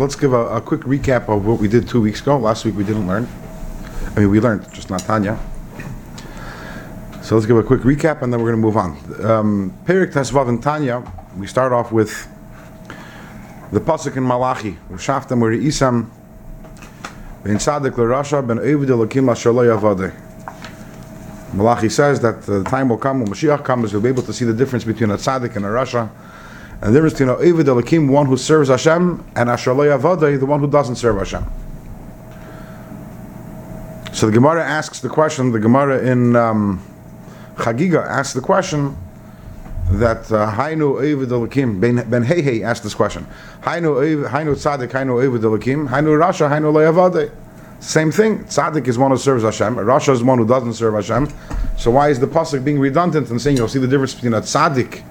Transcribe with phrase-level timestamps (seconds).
[0.00, 2.36] Let's give a, a quick recap of what we did two weeks ago.
[2.36, 3.28] Last week we didn't learn.
[4.16, 5.38] I mean, we learned, just not Tanya.
[7.22, 8.90] So let's give a quick recap and then we're going to move on.
[9.24, 11.04] Um, Perik Tesvav and Tanya,
[11.36, 12.26] we start off with
[13.70, 14.76] the Pasuk in Malachi.
[14.94, 16.10] Shaftam where Isam
[17.44, 18.56] ben Sadik Rasha ben.
[21.56, 24.44] Malachi says that the time will come when Mashiach comes, we'll be able to see
[24.44, 26.10] the difference between a Sadik and a rasha.
[26.84, 29.96] And the difference between Ovid Elokim, one who serves Hashem, and Asher Lo
[30.36, 31.42] the one who doesn't serve Hashem.
[34.12, 36.86] So the Gemara asks the question, the Gemara in um,
[37.54, 38.98] Chagiga asks the question
[39.92, 43.26] that uh, Hainu Ovid Elokim, Ben, Hehe asked this question.
[43.62, 44.50] Hainu Ovid- Hainu
[45.24, 47.32] Ovid Elokim, Hainu Rasha, Hainu Lo Yavadeh.
[47.80, 48.44] Same thing.
[48.44, 49.76] Tzaddik is one who serves Hashem.
[49.76, 51.30] Rasha is one who doesn't serve Hashem.
[51.78, 54.42] So why is the pasuk being redundant and saying you'll see the difference between a
[54.42, 55.02] tzaddik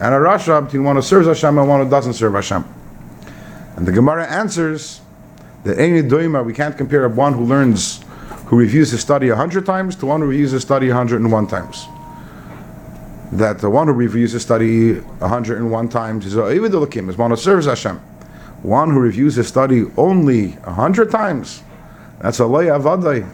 [0.00, 2.64] and a rasha, between one who serves Hashem and one who doesn't serve Hashem?
[3.76, 5.00] And the Gemara answers
[5.64, 8.02] that any doima we can't compare one who learns,
[8.46, 11.20] who reviews his study a hundred times to one who reviews his study a hundred
[11.20, 11.86] and one times.
[13.32, 16.72] That the one who reviews his study a hundred and one times is a Ovid
[16.72, 17.96] Elokim, is one who serves Hashem.
[18.62, 21.62] One who reviews his study only a hundred times,
[22.20, 23.28] that's a loy avadai.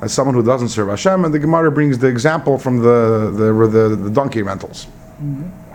[0.00, 1.24] That's someone who doesn't serve Hashem.
[1.24, 4.86] And the Gemara brings the example from the the, the, the donkey rentals.
[5.20, 5.65] Mm-hmm.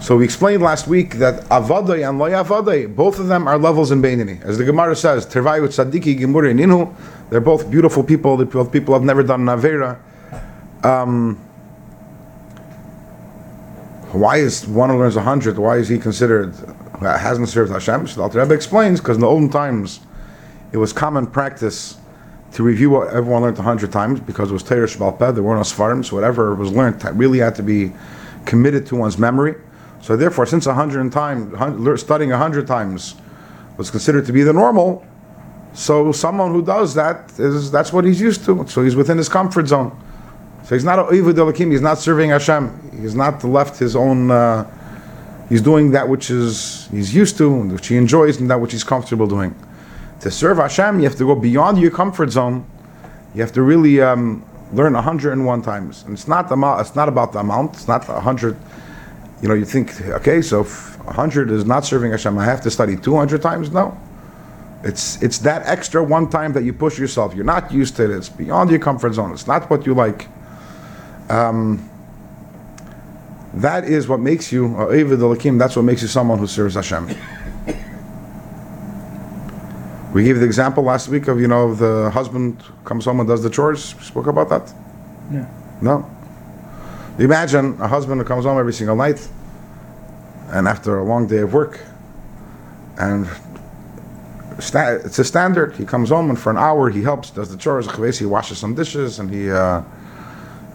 [0.00, 3.90] So we explained last week that avadai and loy avadai, both of them are levels
[3.90, 4.40] in Beinani.
[4.42, 6.94] As the Gemara says, Tervayu tzadiki gemuri ninu,
[7.30, 8.36] they're both beautiful people.
[8.36, 9.98] They're both people have never done an.
[10.84, 11.36] Um,
[14.12, 15.58] why is one learns a hundred?
[15.58, 16.54] Why is he considered
[17.00, 18.06] hasn't served Hashem?
[18.06, 20.00] So the Alter Rebbe explains because in the olden times,
[20.72, 21.98] it was common practice
[22.52, 25.32] to review what everyone learned a hundred times because it was Torah Shebal Peh.
[25.32, 27.92] There were no Sfarim, so whatever was learned really had to be
[28.44, 29.56] committed to one's memory.
[30.06, 33.16] So therefore, since a hundred times studying a hundred times
[33.76, 35.04] was considered to be the normal,
[35.74, 38.64] so someone who does that is that's what he's used to.
[38.68, 39.90] So he's within his comfort zone.
[40.62, 41.72] So he's not a Ovid Elokim.
[41.72, 43.00] He's not serving Hashem.
[43.00, 44.30] He's not left his own.
[44.30, 44.70] Uh,
[45.48, 48.84] he's doing that which is he's used to, which he enjoys, and that which he's
[48.84, 49.56] comfortable doing.
[50.20, 52.64] To serve Hashem, you have to go beyond your comfort zone.
[53.34, 56.76] You have to really um, learn 101 times, and it's not the.
[56.78, 57.74] It's not about the amount.
[57.74, 58.56] It's not 100.
[59.42, 62.70] You know, you think, okay, so if 100 is not serving Hashem, I have to
[62.70, 63.70] study 200 times.
[63.70, 63.96] No,
[64.82, 67.34] it's it's that extra one time that you push yourself.
[67.34, 68.10] You're not used to it.
[68.10, 69.32] It's beyond your comfort zone.
[69.32, 70.28] It's not what you like.
[71.28, 71.90] Um,
[73.54, 75.58] that is what makes you uh.
[75.58, 77.08] That's what makes you someone who serves Hashem.
[80.14, 83.42] We gave the example last week of you know the husband comes home and does
[83.42, 83.94] the chores.
[83.96, 84.72] We spoke about that.
[85.30, 85.46] No.
[85.82, 86.15] No.
[87.18, 89.26] Imagine a husband who comes home every single night,
[90.48, 91.80] and after a long day of work,
[92.98, 93.26] and
[94.58, 95.74] sta- it's a standard.
[95.76, 98.18] He comes home and for an hour he helps, does the chores.
[98.18, 99.82] He washes some dishes and he, uh,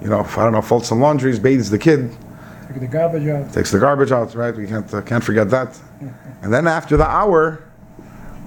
[0.01, 2.11] you know, I don't know, folds some laundries, bathes the kid,
[2.67, 3.51] Take the garbage out.
[3.53, 4.33] takes the garbage out.
[4.35, 4.55] Right?
[4.55, 5.77] We can't uh, can't forget that.
[6.41, 7.63] And then after the hour,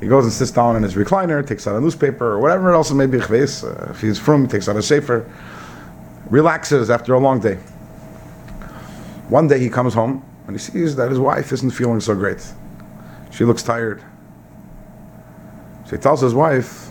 [0.00, 2.91] he goes and sits down in his recliner, takes out a newspaper or whatever else
[2.91, 3.21] it may be.
[3.21, 5.31] Uh, if he's from, takes out a sefer,
[6.31, 7.59] relaxes after a long day.
[9.28, 12.52] One day he comes home and he sees that his wife isn't feeling so great.
[13.30, 14.02] She looks tired.
[15.86, 16.90] So he tells his wife,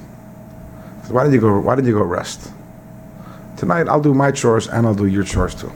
[1.10, 1.60] "Why did you go?
[1.60, 2.52] Why did you go rest?
[3.58, 5.72] Tonight I'll do my chores and I'll do your chores too.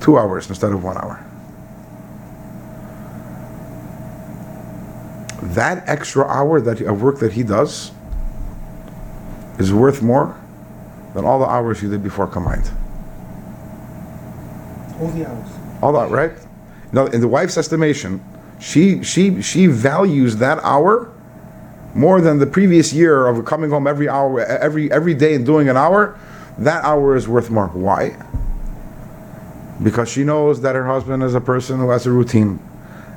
[0.00, 1.18] Two hours instead of one hour."
[5.42, 7.92] That extra hour that of work that he does
[9.58, 10.34] is worth more
[11.14, 12.70] than all the hours you did before combined.
[15.00, 15.48] All the hours.
[15.82, 16.32] All that, right?
[16.92, 18.24] Now, in the wife's estimation,
[18.58, 21.12] she she she values that hour
[21.94, 25.68] more than the previous year of coming home every hour, every every day and doing
[25.68, 26.18] an hour.
[26.58, 27.68] That hour is worth more.
[27.68, 28.16] Why?
[29.82, 32.58] Because she knows that her husband is a person who has a routine,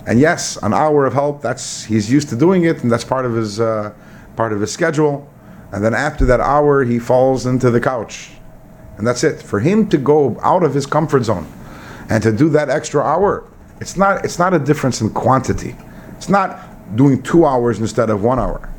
[0.05, 1.41] and yes, an hour of help.
[1.41, 3.93] That's he's used to doing it, and that's part of his uh,
[4.35, 5.31] part of his schedule.
[5.71, 8.31] And then after that hour, he falls into the couch,
[8.97, 9.41] and that's it.
[9.41, 11.47] For him to go out of his comfort zone
[12.09, 13.45] and to do that extra hour
[13.79, 15.75] it's not it's not a difference in quantity.
[16.17, 16.59] It's not
[16.95, 18.69] doing two hours instead of one hour.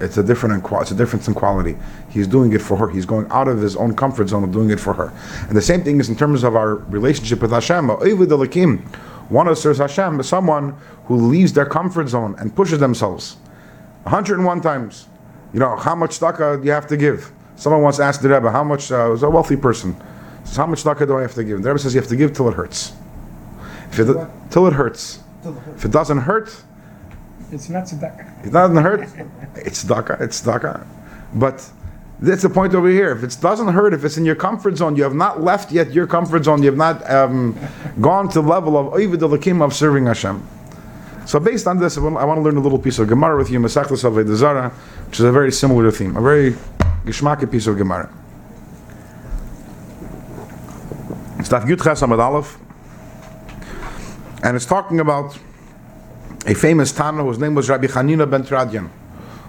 [0.00, 1.76] It's a different in, it's a difference in quality.
[2.10, 2.88] He's doing it for her.
[2.88, 5.12] He's going out of his own comfort zone of doing it for her.
[5.48, 7.88] And the same thing is in terms of our relationship with Hashem.
[7.88, 13.36] One who serves Hashem is someone who leaves their comfort zone and pushes themselves.
[14.04, 15.08] 101 times.
[15.52, 17.32] You know how much tzedakah do you have to give?
[17.56, 19.96] Someone once asked the Rebbe how much uh, was a wealthy person
[20.46, 21.62] says, how much tzedakah do I have to give?
[21.62, 22.92] The Rebbe says you have to give till it hurts.
[23.92, 24.50] If it, What?
[24.50, 25.20] till it hurts.
[25.42, 26.54] Till the- If it doesn't hurt,
[27.52, 28.46] It's not tzedakah.
[28.46, 29.08] It doesn't hurt.
[29.54, 30.20] It's tzedakah.
[30.20, 30.84] It's tzedakah.
[31.34, 31.64] But
[32.20, 33.12] that's the point over here.
[33.12, 35.92] If it doesn't hurt, if it's in your comfort zone, you have not left yet
[35.92, 36.62] your comfort zone.
[36.62, 37.56] You have not um,
[38.00, 40.42] gone to the level of Elokim of serving Hashem.
[41.26, 43.36] So based on this, I want, I want to learn a little piece of Gemara
[43.36, 44.70] with you, Masechtas Avodah Zarah,
[45.06, 46.52] which is a very similar theme, a very
[47.04, 48.08] geschmacky piece of Gemara.
[51.46, 52.58] It's Daf Yud Ches Aleph,
[54.42, 55.38] and it's talking about
[56.44, 58.88] a famous Tana whose name was Rabbi Chanina ben Tradian.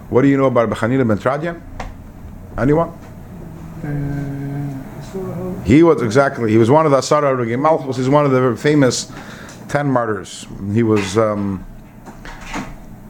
[0.08, 1.60] What do you know about Rabbi Chanina ben Tradian?
[2.56, 2.92] Anyone?
[5.64, 6.52] He was exactly.
[6.52, 7.96] He was one of the Asara Regim Malchus.
[7.96, 9.10] He's one of the famous
[9.66, 10.46] ten martyrs.
[10.72, 11.66] He was um,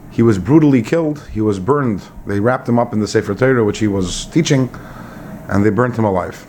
[0.09, 1.19] he was brutally killed.
[1.31, 2.01] He was burned.
[2.25, 4.67] They wrapped him up in the Sefer Torah, which he was teaching,
[5.47, 6.43] and they burnt him alive.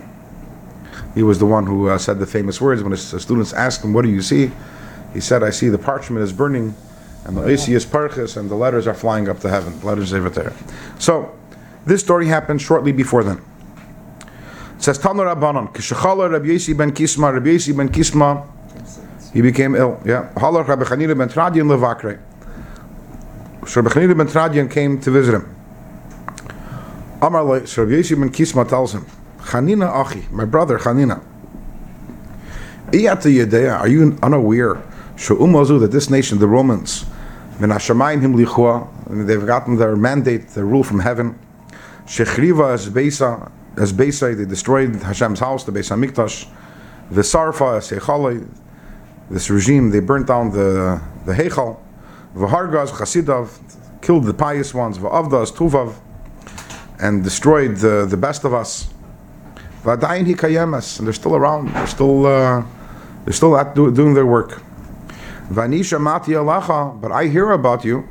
[1.14, 3.92] He was the one who uh, said the famous words when his students asked him,
[3.92, 4.52] "What do you see?"
[5.12, 6.74] He said, "I see the parchment is burning,
[7.24, 10.22] and the Oisi is parchis, and the letters are flying up to heaven." Letters of
[10.22, 10.54] Sefer Torah.
[10.98, 11.32] So,
[11.84, 13.40] this story happened shortly before then.
[14.76, 18.46] It says Tanu Rabbanon, Kishachala Rabbi Yesi ben Kisma, Rabbi Yesi ben Kisma,
[19.32, 20.00] he became ill.
[20.04, 20.30] Yeah.
[20.36, 22.18] Halach Rabbi Chanina ben Tradian levakre.
[23.66, 25.56] So Rabbi Chanina ben Tradian came to visit him.
[27.20, 29.04] Amar Rabbi Yesi ben Kisma tells him,
[29.50, 30.78] Chanina Achi, my brother
[33.24, 34.80] Yedea, are you unaware,
[35.80, 37.04] that this nation, the Romans,
[39.28, 41.36] they've gotten their mandate, their rule from heaven,
[42.06, 46.46] Shechriva as Beisa, as Beisa, they destroyed Hashem's house, the Beis Hamikdash,
[47.10, 47.90] Vesarfa as
[49.30, 51.76] this regime, they burnt down the, the Heichal,
[52.36, 53.50] Vahargaz, Chasidav,
[54.00, 55.96] killed the pious ones, Va'avdas, Tuvav,
[57.00, 58.89] and destroyed the, the best of us.
[59.82, 62.62] Vadayin Hikayemes, and they're still around, they're still, uh,
[63.24, 64.62] they're still at do, doing their work.
[65.48, 68.06] Vanisha Mati Alacha, but I hear about you,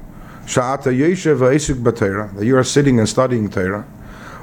[0.45, 3.85] Sha'ata Yeshev Esik Batera, that you are sitting and studying Torah.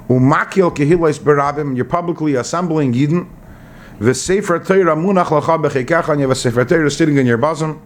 [0.08, 3.28] Umakil Kehilais Berabim, you're publicly assembling Yidden.
[3.98, 7.38] The Sefer Torah Munach Lacha Bechikecha, and you have a Sefer Torah sitting in your
[7.38, 7.82] bosom.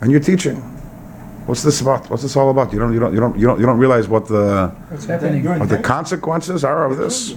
[0.00, 0.79] And you're teaching.
[1.50, 2.08] What's this about?
[2.08, 2.72] What's this all about?
[2.72, 5.42] You don't, you don't, you don't, you don't, you don't realize what the, what's happening?
[5.44, 7.32] what the consequences are of this?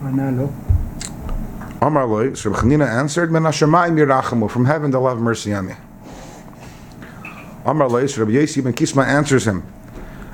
[0.00, 0.52] Manalo.
[1.80, 5.74] Amar loy, so Chanina answered, Men Hashemayim yirachamu, from heaven they'll have mercy on me.
[7.64, 9.62] Amar loy, so Rabbi Yesi ben Kisma answers him,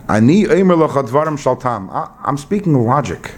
[0.08, 1.90] Ani eimer locha dvarim shaltam.
[2.24, 3.32] I'm speaking logic.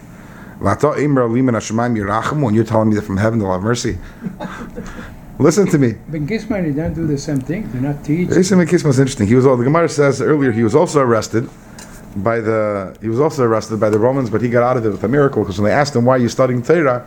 [0.61, 3.63] Vata eimer li men Hashemayim yirachamu, and you're telling me that from heaven they'll have
[3.63, 3.99] mercy.
[5.39, 5.95] Listen to me.
[6.09, 7.71] Ben Gisman, they don't do the same thing.
[7.73, 8.29] They not teach.
[8.29, 9.27] Yesi ben Kisma is interesting.
[9.27, 11.49] He was, all the Gemara says earlier, he was also arrested
[12.17, 14.91] by the, he was also arrested by the Romans, but he got out of it
[14.91, 17.07] with a miracle, because when they asked him, why are you studying Torah?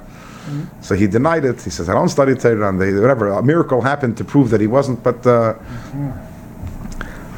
[0.81, 1.61] So he denied it.
[1.61, 3.29] He says, I don't study Torah, and they, whatever.
[3.29, 5.53] A miracle happened to prove that he wasn't, but uh,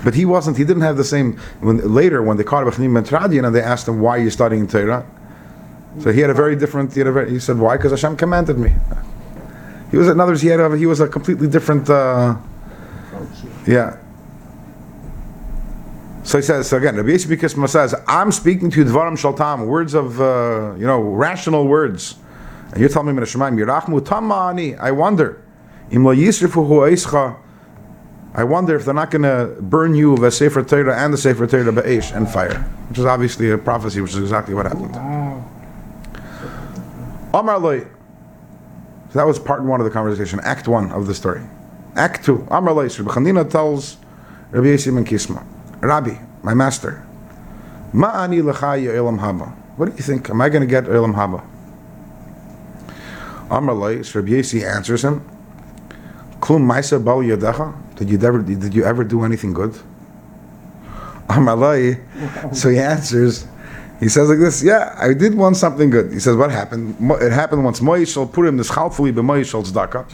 [0.03, 0.57] but he wasn't.
[0.57, 1.37] He didn't have the same.
[1.59, 4.29] When later, when they caught him ben Tradian and they asked him, "Why are you
[4.29, 5.05] studying Torah?"
[5.99, 6.93] So he had a very different.
[6.93, 7.77] He, had a very, he said, "Why?
[7.77, 8.73] Because Hashem commanded me."
[9.93, 11.87] He was, in other words, he had a, he was a completely different.
[11.87, 12.35] Uh,
[13.67, 13.97] yeah.
[16.23, 16.95] So he says so again.
[16.95, 21.67] Rabbi Kisma says, "I'm speaking to you dvarim shaltam, words of uh, you know rational
[21.67, 22.15] words."
[22.71, 25.45] And you're telling me, "Min Hashemayim yirachmu tamani." I wonder,
[25.91, 27.39] im lo yisrifu.
[28.33, 31.19] I wonder if they're not going to burn you with a Sefer Torah and the
[31.19, 34.95] Sefer Torah be'esh and fire, which is obviously a prophecy, which is exactly what happened.
[34.95, 35.51] Wow.
[37.35, 37.85] Amar loy.
[39.13, 41.43] So that was part one of the conversation, Act one of the story.
[41.95, 42.47] Act two.
[42.49, 42.85] Amar loy.
[42.85, 43.97] Rabbi Chanina tells
[44.49, 45.45] Rabbi Yesim and Kisma,
[45.81, 47.05] Rabbi, my master,
[47.93, 49.53] Ma'ani l'chaya elam haba.
[49.77, 50.31] What do you think?
[50.31, 51.45] Am I going to get elam haba?
[53.51, 54.01] Amar loy.
[54.01, 55.23] So Rabbi Yesi answers him,
[56.39, 57.71] Klum ma'isa bal yadecha.
[57.95, 59.77] Did you ever did you ever do anything good?
[61.37, 61.99] Loy.
[62.51, 63.45] So he answers.
[64.03, 66.11] He says like this, yeah, I did want something good.
[66.11, 66.97] He says, what happened?
[67.21, 70.05] It happened once Moishel put him this chalfuli b'Moishel's tzedakah.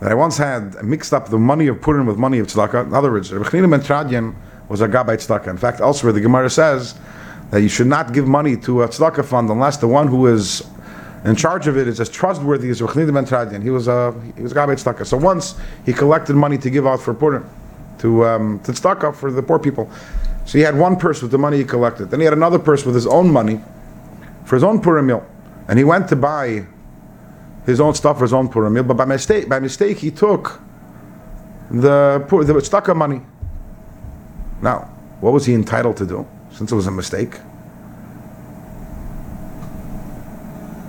[0.00, 2.88] That I once had mixed up the money of Purim with money of tzedakah.
[2.88, 4.34] In other words, Rabbi Chanina
[4.68, 5.48] was a gabbai tzedakah.
[5.48, 6.94] In fact, elsewhere the Gemara says
[7.50, 10.62] that you should not give money to a tzedakah fund unless the one who is
[11.24, 13.62] in charge of it is as trustworthy as Rabbi Chanina.
[13.62, 15.06] He was a he was a gabbai tzedakah.
[15.06, 15.54] So once
[15.86, 17.48] he collected money to give out for Purim,
[18.00, 19.90] to um, to tzedakah for the poor people.
[20.50, 22.10] So he had one purse with the money he collected.
[22.10, 23.60] Then he had another purse with his own money
[24.44, 25.24] for his own Purim meal.
[25.68, 26.66] And he went to buy
[27.66, 30.60] his own stuff for his own Purim meal, but by mistake, by mistake he took
[31.70, 33.20] the the tzedakah money.
[34.60, 36.26] Now, what was he entitled to do?
[36.50, 37.34] Since it was a mistake,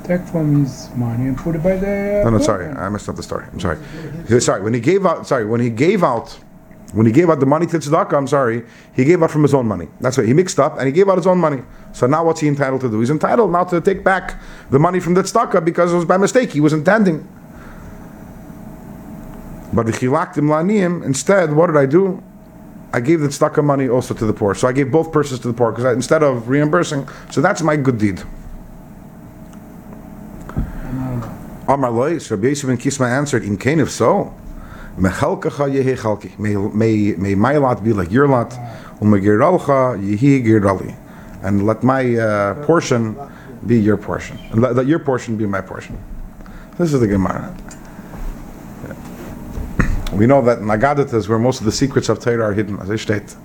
[0.03, 2.23] Take take from his money and put it by the.
[2.23, 2.65] No, no, sorry.
[2.65, 3.45] I messed up the story.
[3.53, 3.77] I'm sorry.
[4.39, 6.35] Sorry, when he gave out, sorry, when he gave out,
[6.93, 9.53] when he gave out the money to tzedakah, I'm sorry, he gave out from his
[9.53, 9.87] own money.
[10.01, 11.63] That's what he mixed up, and he gave out his own money.
[11.93, 12.99] So now, what's he entitled to do?
[12.99, 16.17] He's entitled now to take back the money from the tzedakah because it was by
[16.17, 16.51] mistake.
[16.51, 17.27] He was intending.
[19.73, 22.21] But he lacked the la'aniyim, instead, what did I do?
[22.93, 24.53] I gave the tzedakah money also to the poor.
[24.53, 27.77] So I gave both purses to the poor because instead of reimbursing, so that's my
[27.77, 28.21] good deed.
[31.69, 34.33] Amar loy, so Rabbi ben Kisma answered, "In kain if so,
[34.97, 36.37] yehi chalki.
[36.39, 38.51] May may my lot be like your lot,
[38.99, 40.95] umegiralcha yehi girali,
[41.43, 43.17] and let my uh, portion
[43.65, 45.97] be your portion, and let, let your portion be my portion."
[46.77, 47.55] This is the Gemara.
[50.13, 52.91] We know that Nagadat is where most of the secrets of Torah are hidden, as
[52.91, 53.35] I state.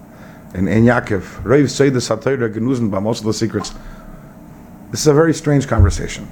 [0.55, 3.73] In Ein Yaakov, Reiv Seydus HaTorah genuzen by most of the secrets.
[4.91, 6.29] This is a very strange conversation.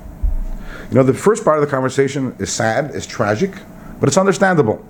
[0.89, 3.53] You know, the first part of the conversation is sad, is tragic,
[4.01, 4.85] but it's understandable.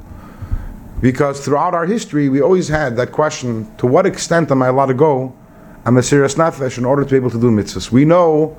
[1.04, 4.86] Because throughout our history, we always had that question to what extent am I allowed
[4.86, 5.36] to go
[5.84, 7.90] a Mesiras Nefesh in order to be able to do mitzvahs?
[7.90, 8.56] We know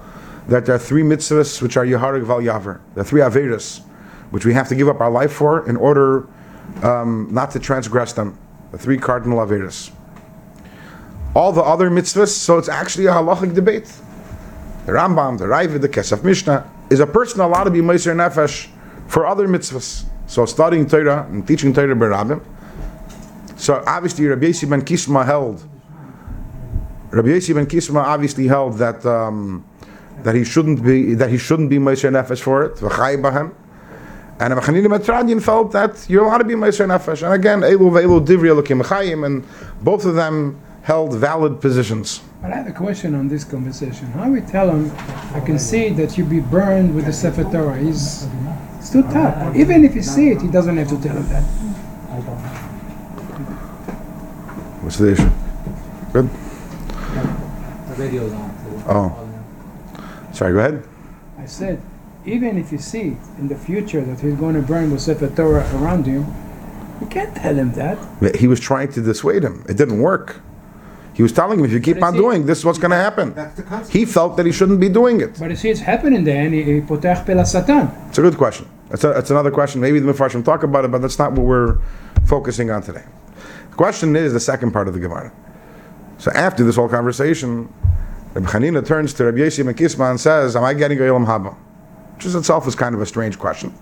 [0.48, 2.80] that there are three mitzvahs which are Yehareg Val Yaver.
[2.98, 3.82] Are three Averas,
[4.30, 6.28] which we have to give up our life for in order
[6.84, 8.38] um, not to transgress them.
[8.72, 9.92] The three cardinal Averas.
[11.34, 13.92] All the other mitzvahs, so it's actually a halachic debate.
[14.86, 18.68] The Rambam, the Raiva, the Kesef Mishnah, is a person allowed to be Meiser Nefesh
[19.08, 20.06] for other mitzvahs.
[20.28, 22.44] So studying Torah and teaching Torah Berabim.
[23.58, 25.64] So obviously Rabbi Yossi ben Kisma held,
[27.12, 29.66] Rabbi Yossi ben Kisma obviously held that um,
[30.24, 32.76] that he shouldn't be that he shouldn't be Meiser Nefesh for it.
[32.76, 33.54] V'chai bahem.
[34.40, 37.24] And Rabbi Chanina Metradian felt that you're allowed to be Meiser Nefesh.
[37.24, 39.46] And again, Elu ve'elu divri elokim Chayim, and
[39.82, 42.22] both of them held valid positions.
[42.42, 44.06] But I have a question on this conversation.
[44.08, 44.92] How we tell him,
[45.34, 47.78] I can see that you be burned with the Sefer Torah.
[47.78, 48.28] He's,
[48.86, 49.56] it's too tough.
[49.56, 51.42] Even if you see it, he doesn't have to tell him that.
[54.84, 55.32] What's the issue?
[56.14, 56.30] Good.
[56.30, 58.84] The radio's on.
[58.88, 60.34] Oh.
[60.34, 60.88] Sorry, go ahead.
[61.40, 61.82] I said,
[62.28, 65.68] even if you see in the future that he's going to burn with Sefer Torah
[65.78, 66.32] around him,
[67.02, 68.36] you can't tell him that.
[68.36, 69.66] He was trying to dissuade him.
[69.68, 70.42] It didn't work.
[71.16, 73.34] He was telling him, if you keep on doing this, is what's going to happen.
[73.34, 73.92] That's the.
[73.92, 75.40] He felt that he shouldn't be doing it.
[75.40, 77.90] But you see, it's happening there, and he, he potach satan.
[78.10, 78.70] It's a good question.
[78.90, 79.82] That's, a, that's another question.
[79.82, 81.80] Maybe the Mepharshim talk about it, but that's not what we're
[82.26, 83.04] focusing on today.
[83.72, 85.34] The question is the second part of the Gemara.
[86.18, 87.72] So after this whole conversation,
[88.34, 91.56] Rabbi Hanina turns to Rabbi ben Kisma and says, Am I getting a Yolam Haba?
[92.16, 93.74] Which is itself is kind of a strange question.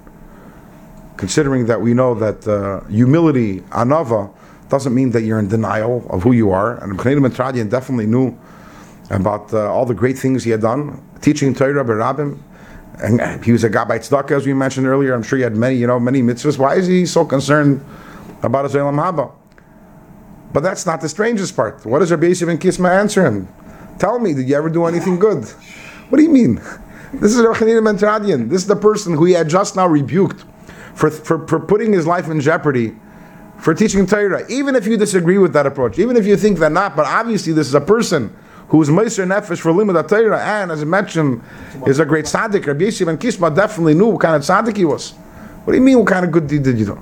[1.17, 4.33] Considering that we know that uh, humility, anava,
[4.69, 6.81] doesn't mean that you're in denial of who you are.
[6.83, 8.37] And Rabbi Hanina definitely knew
[9.09, 12.39] about uh, all the great things he had done, teaching Torah, Berabim,
[13.01, 15.13] and uh, he was a Gabbai Tzedakah, as we mentioned earlier.
[15.13, 16.57] I'm sure he had many, you know, many mitzvahs.
[16.57, 17.83] Why is he so concerned
[18.43, 19.31] about his Olam Haba?
[20.51, 21.85] But that's not the strangest part.
[21.85, 23.47] What does Rabbi Yosef ben Kisma answer him?
[23.97, 25.43] Tell me, did you ever do anything good?
[26.09, 26.61] What do you mean?
[27.13, 28.49] This is Rabbi Hanina ben.
[28.49, 30.45] This is the person who he had just now rebuked
[30.95, 32.95] for, for, for putting his life in jeopardy
[33.59, 34.43] for teaching Torah.
[34.49, 37.53] Even if you disagree with that approach, even if you think that not, but obviously
[37.53, 38.35] this is a person
[38.73, 41.43] who is Meiser Nefesh for Limud Torah, and as I mentioned,
[41.85, 42.65] is a great tzaddik.
[42.65, 45.11] Rabbi Yosef ben Kisma definitely knew what kind of tzaddik he was.
[45.63, 46.99] What do you mean, what kind of good deed did you do?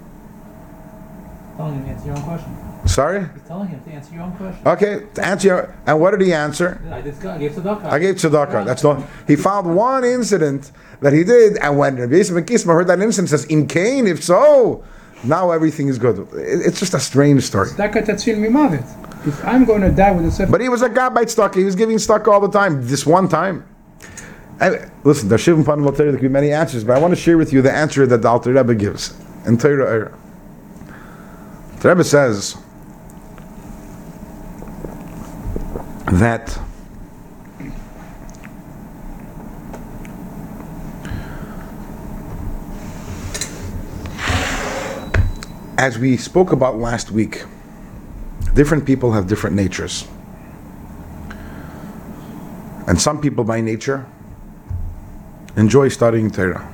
[1.56, 2.58] telling him to answer your own question.
[2.88, 3.22] Sorry?
[3.22, 4.68] He's telling him to answer your own question.
[4.68, 6.82] Okay, to answer your, and what did he answer?
[6.92, 7.86] I just got, I gave tzedakah.
[7.86, 8.66] I gave tzedakah.
[8.66, 9.02] That's not.
[9.28, 13.00] He found one incident that he did, and when Rabbi Yosef ben Kisma heard that
[13.00, 14.84] incident, says, "In Cain, if so,
[15.24, 17.70] now everything is good." It- It's just a strange story.
[17.70, 18.84] Tzedakah tatzil mimavet.
[19.26, 21.56] If I'm going to die with the Sefer But he was a gabbai tzedakah.
[21.56, 22.86] He was giving tzedakah all the time.
[22.88, 23.68] This one time.
[24.60, 26.12] And listen, there's Shivim Panim Torah.
[26.12, 28.22] There could be many answers, but I want to share with you the answer that
[28.22, 29.90] the Alter Rebbe gives in Torah.
[29.92, 30.18] era.
[31.80, 32.58] The Rebbe says
[36.06, 36.60] that
[45.78, 47.46] as we spoke about last week,
[48.54, 50.08] different people have different natures.
[52.88, 54.06] And some people by nature
[55.56, 56.68] enjoy studying Torah.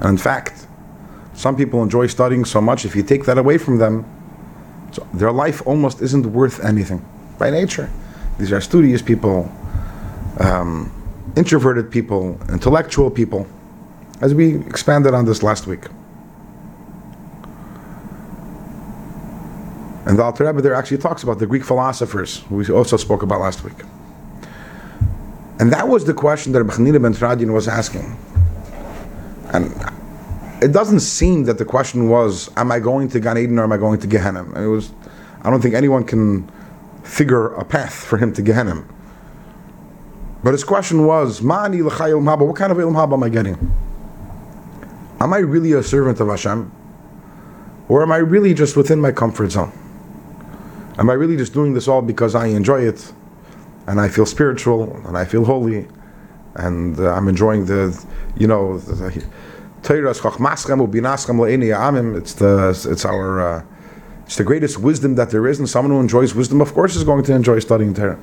[0.00, 0.66] And in fact,
[1.34, 4.04] some people enjoy studying so much, if you take that away from them,
[4.92, 7.04] so their life almost isn't worth anything
[7.38, 7.90] by nature.
[8.38, 9.50] These are studious people,
[10.40, 10.90] um,
[11.36, 13.46] introverted people, intellectual people,
[14.20, 15.84] as we expanded on this last week.
[20.06, 23.22] And the Alter Rebbe there actually talks about the Greek philosophers, who we also spoke
[23.22, 23.74] about last week.
[25.58, 28.16] And that was the question that Bchanina ben Tradin was asking.
[29.52, 29.74] And
[30.62, 33.72] it doesn't seem that the question was, am I going to Gan Eden or am
[33.72, 34.44] I going to Gehenna?
[34.62, 34.92] It was,
[35.42, 36.50] I don't think anyone can
[37.02, 38.84] figure a path for him to Gehenna.
[40.44, 43.54] But his question was, Ma'ani haba, what kind of ilm haba am I getting?
[45.18, 46.70] Am I really a servant of Hashem?
[47.88, 49.72] Or am I really just within my comfort zone?
[50.98, 53.12] Am I really just doing this all because I enjoy it
[53.86, 55.88] and I feel spiritual and I feel holy
[56.56, 58.04] and uh, I'm enjoying the,
[58.36, 58.80] you know.
[62.16, 63.64] It's the it's our uh,
[64.24, 67.04] it's the greatest wisdom that there is, and someone who enjoys wisdom, of course, is
[67.04, 68.18] going to enjoy studying Torah.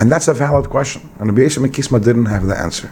[0.00, 1.08] And that's a valid question.
[1.18, 2.90] And Rabbi Yisrael ben Kisma didn't have the answer.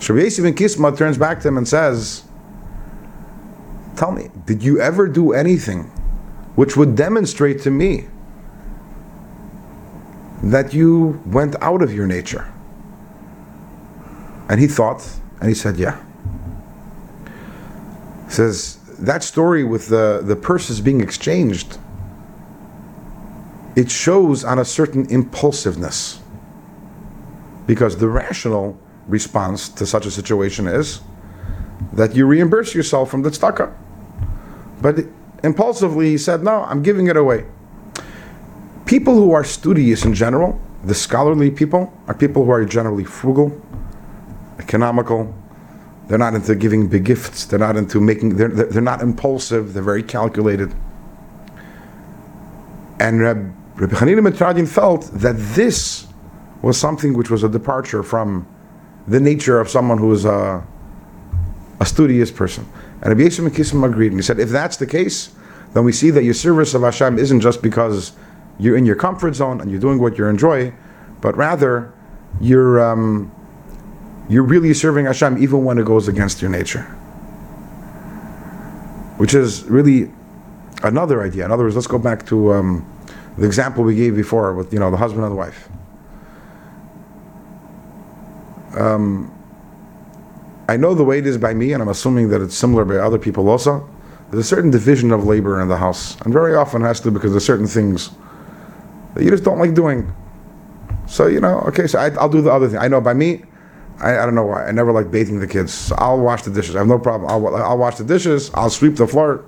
[0.00, 2.24] So Rabbi ben Kisma turns back to him and says,
[3.96, 5.90] "Tell me, did you ever do anything
[6.54, 8.08] which would demonstrate to me
[10.42, 12.46] that you went out of your nature?"
[14.48, 15.08] And he thought,
[15.40, 15.96] and he said, Yeah.
[18.26, 21.78] He says, that story with the, the purses being exchanged,
[23.74, 26.20] it shows on a certain impulsiveness.
[27.66, 28.78] Because the rational
[29.08, 31.00] response to such a situation is
[31.92, 33.72] that you reimburse yourself from the tzedakah.
[34.80, 35.04] But
[35.42, 37.46] impulsively he said, No, I'm giving it away.
[38.86, 43.60] People who are studious in general, the scholarly people, are people who are generally frugal,
[44.58, 45.34] economical.
[46.08, 47.46] They're not into giving big gifts.
[47.46, 48.36] They're not into making.
[48.36, 49.72] They're they're not impulsive.
[49.72, 50.74] They're very calculated.
[53.00, 56.06] And Reb, Rabbi Hanina Metradin felt that this
[56.60, 58.46] was something which was a departure from
[59.08, 60.64] the nature of someone who is a,
[61.80, 62.66] a studious person.
[63.02, 65.34] And Rabbi Yisrael Kisim agreed, and he said, if that's the case,
[65.74, 68.12] then we see that your service of Hashem isn't just because
[68.58, 70.72] you're in your comfort zone and you're doing what you enjoy,
[71.20, 71.92] but rather
[72.40, 72.80] you're.
[72.80, 73.32] Um,
[74.28, 76.82] you're really serving Hashem even when it goes against your nature.
[79.18, 80.10] Which is really
[80.82, 81.44] another idea.
[81.44, 82.88] In other words, let's go back to um,
[83.36, 85.68] the example we gave before with you know the husband and the wife.
[88.74, 89.30] Um,
[90.72, 92.96] I know the way it is by me, and I'm assuming that it's similar by
[92.96, 93.86] other people also.
[94.30, 97.32] There's a certain division of labor in the house, and very often has to because
[97.32, 98.08] there's certain things
[99.12, 100.10] that you just don't like doing.
[101.06, 102.78] So you know, okay, so I, I'll do the other thing.
[102.78, 103.44] I know by me,
[104.00, 104.66] I, I don't know why.
[104.66, 105.74] I never like bathing the kids.
[105.74, 106.74] So I'll wash the dishes.
[106.74, 107.30] I have no problem.
[107.30, 108.50] I'll, I'll wash the dishes.
[108.54, 109.44] I'll sweep the floor.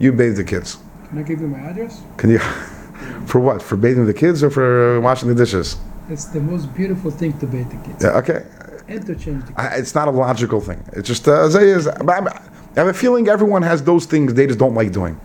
[0.00, 0.78] You bathe the kids.
[1.10, 2.02] Can I give you my address?
[2.16, 2.38] Can you?
[3.26, 3.62] For what?
[3.62, 5.76] For bathing the kids or for washing the dishes?
[6.08, 8.02] It's the most beautiful thing to bathe the kids.
[8.02, 8.18] Yeah.
[8.18, 8.44] Okay.
[8.90, 9.54] Change the.
[9.56, 10.84] I, it's not a logical thing.
[10.92, 11.86] It's just uh, I is.
[11.86, 12.28] I'm-
[12.76, 15.20] I have a feeling everyone has those things they just don't like doing.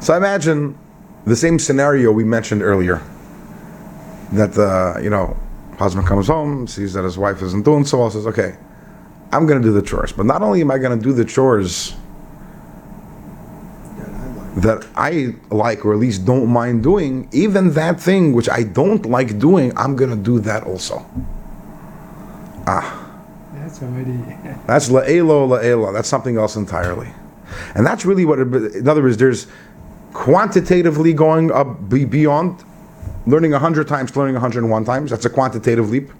[0.00, 0.78] So I imagine
[1.26, 3.02] the same scenario we mentioned earlier.
[4.32, 5.36] That the you know
[5.78, 8.56] husband comes home, sees that his wife isn't doing so well, says, "Okay,
[9.32, 11.24] I'm going to do the chores." But not only am I going to do the
[11.24, 11.94] chores
[14.56, 19.06] that I like or at least don't mind doing, even that thing which I don't
[19.06, 21.04] like doing, I'm to do that also.
[22.66, 22.96] Ah.
[23.54, 24.12] That's already.
[24.66, 25.92] That's la'elo la'elo.
[25.92, 27.08] That's something else entirely.
[27.74, 29.46] And that's really what, it, in other words, there's
[30.12, 32.64] quantitatively going up beyond
[33.26, 35.10] learning 100 times to learning 101 times.
[35.10, 36.10] That's a quantitative leap.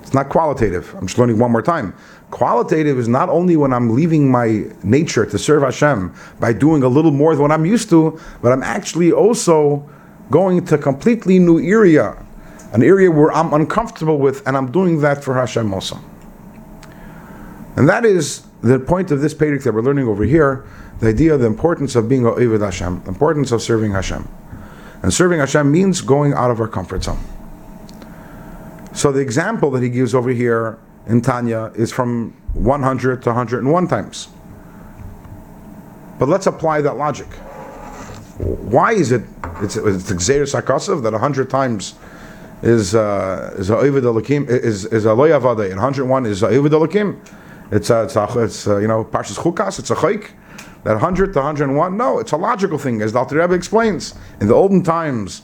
[0.00, 0.94] It's not qualitative.
[0.94, 1.94] I'm just learning one more time.
[2.32, 6.88] Qualitative is not only when I'm leaving my nature to serve Hashem by doing a
[6.88, 9.86] little more than what I'm used to, but I'm actually also
[10.30, 12.16] going to a completely new area,
[12.72, 15.98] an area where I'm uncomfortable with, and I'm doing that for Hashem also.
[17.76, 20.64] And that is the point of this Pedic that we're learning over here,
[21.00, 24.26] the idea of the importance of being a Ovid Hashem, the importance of serving Hashem.
[25.02, 27.20] And serving Hashem means going out of our comfort zone.
[28.94, 33.88] So the example that he gives over here in Tanya is from 100 to 101
[33.88, 34.28] times.
[36.18, 37.28] But let's apply that logic.
[38.38, 39.22] Why is it,
[39.60, 41.94] it's, it's Xeris HaKasav that 100 times
[42.62, 47.18] is uh, is a Elokim is is a loyavade and 101 is a Elokim.
[47.72, 49.78] It's a, it's a, it's a, you know Parshas Chukas.
[49.78, 50.30] It's a chayk.
[50.84, 51.96] That 100 to 101.
[51.96, 54.14] No, it's a logical thing, as Alter Rebbe explains.
[54.40, 55.42] In the olden times,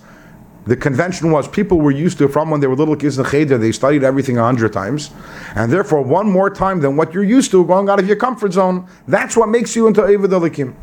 [0.68, 3.30] the convention was people were used to from when they were little kids in the
[3.30, 3.56] cheder.
[3.56, 5.10] They studied everything a hundred times,
[5.54, 8.52] and therefore one more time than what you're used to, going out of your comfort
[8.52, 8.86] zone.
[9.06, 10.74] That's what makes you into Ovid Elokim.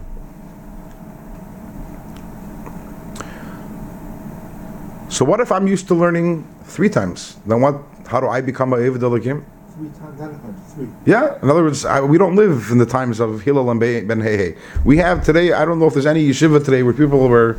[5.08, 7.38] So what if I'm used to learning three times?
[7.46, 7.80] Then what?
[8.08, 9.44] How do I become a Elokim?
[9.76, 10.88] Three times, a.
[11.06, 14.20] Yeah, in other words, I, we don't live in the times of Hillel and Ben
[14.20, 14.58] Hehe.
[14.84, 15.54] We have today.
[15.54, 17.58] I don't know if there's any yeshiva today where people were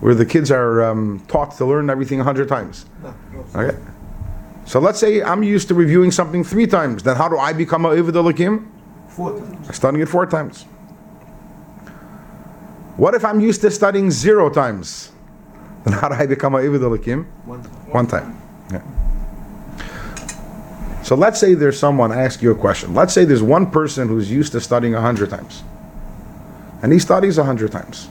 [0.00, 2.86] where the kids are um, taught to learn everything a hundred times.
[3.54, 3.76] Okay.
[4.64, 7.02] So let's say I'm used to reviewing something three times.
[7.02, 8.70] Then how do I become a Ivid Elohim?
[9.08, 9.68] Four times.
[9.68, 10.64] I'm studying it four times.
[12.96, 15.10] What if I'm used to studying zero times?
[15.84, 17.24] Then how do I become a Ivid Elohim?
[17.44, 17.72] One time.
[17.90, 18.42] One time.
[18.70, 18.82] Yeah.
[21.02, 22.92] So let's say there's someone, I ask you a question.
[22.92, 25.62] Let's say there's one person who's used to studying a hundred times.
[26.82, 28.10] And he studies a hundred times.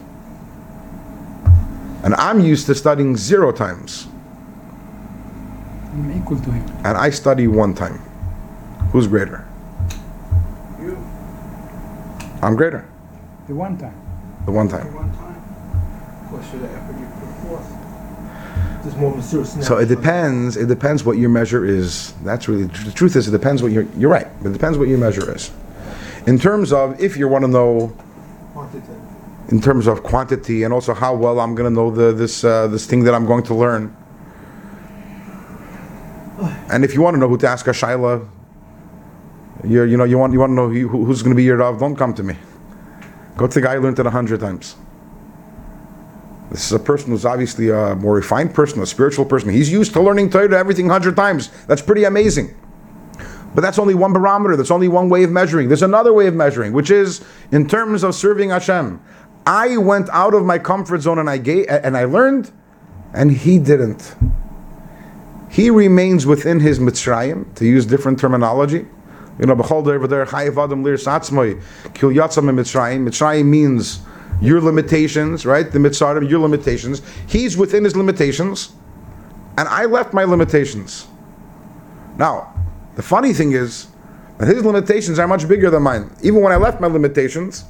[2.08, 4.08] And I'm used to studying zero times.
[5.92, 6.66] I'm equal to him.
[6.86, 7.98] And I study one time.
[8.94, 9.46] Who's greater?
[10.80, 10.96] You,
[12.42, 12.88] I'm greater.
[13.50, 13.94] The one time.
[14.46, 14.94] The one time.
[14.94, 16.24] one time.
[16.24, 18.84] Of course, you're effort you put forth.
[18.84, 19.64] There's more serious now.
[19.64, 20.56] So it depends.
[20.56, 22.14] It depends what your measure is.
[22.24, 23.18] That's really the truth.
[23.18, 24.28] Is it depends what your you're right.
[24.42, 25.52] But it depends what your measure is.
[26.26, 28.07] In terms of if you want to know, Quantitative.
[29.50, 32.68] In terms of quantity, and also how well I'm going to know the this uh,
[32.68, 33.96] this thing that I'm going to learn.
[36.70, 38.28] And if you want to know who to ask a shaila,
[39.64, 41.58] you you know you want you want to know who, who's going to be your
[41.58, 41.80] rav.
[41.80, 42.36] Don't come to me.
[43.38, 44.76] Go to the guy who learned it a hundred times.
[46.52, 49.50] This is a person who's obviously a more refined person, a spiritual person.
[49.50, 51.50] He's used to learning Torah everything hundred times.
[51.68, 52.56] That's pretty amazing.
[53.54, 54.56] But that's only one barometer.
[54.56, 55.68] That's only one way of measuring.
[55.68, 59.02] There's another way of measuring, which is in terms of serving Hashem.
[59.48, 62.52] I went out of my comfort zone and I gave, and I learned,
[63.14, 64.14] and he didn't.
[65.50, 68.86] He remains within his mitzrayim, to use different terminology.
[69.40, 73.08] You know, b'chol over there, chayiv adam lir satzmoi, kil yatzam mitzrayim.
[73.08, 74.02] Mitzrayim means
[74.42, 75.72] your limitations, right?
[75.72, 77.02] The mitzarim, your limitations.
[77.28, 78.74] He's within his limitations,
[79.58, 81.08] and I left my limitations.
[82.18, 82.54] Now,
[82.96, 83.88] the funny thing is
[84.40, 86.14] that his limitations are much bigger than mine.
[86.22, 87.64] Even when I left my limitations,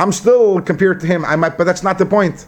[0.00, 1.26] I'm still compared to him.
[1.26, 2.46] I might, but that's not the point.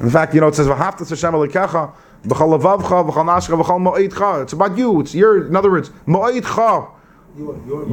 [0.00, 1.92] In fact, you know, it says "V'haftas Hashem Elokecha
[2.24, 5.00] b'chol levavcha b'chol nashcha b'chol mo'edcha." It's about you.
[5.00, 5.46] It's your.
[5.46, 6.90] In other words, mo'edcha.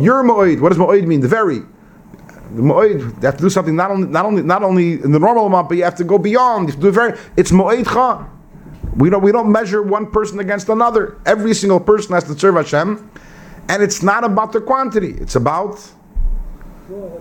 [0.01, 0.61] Your mo'ed.
[0.61, 1.19] What does mo'ed mean?
[1.19, 1.59] The very.
[2.55, 3.01] The mo'ed.
[3.01, 5.67] You have to do something not only not only not only in the normal amount,
[5.67, 6.69] but you have to go beyond.
[6.69, 7.19] You have to do very.
[7.35, 8.25] It's mo'edcha.
[8.95, 11.17] We don't we don't measure one person against another.
[11.25, 13.09] Every single person has to serve Hashem,
[13.67, 15.15] and it's not about the quantity.
[15.19, 15.77] It's about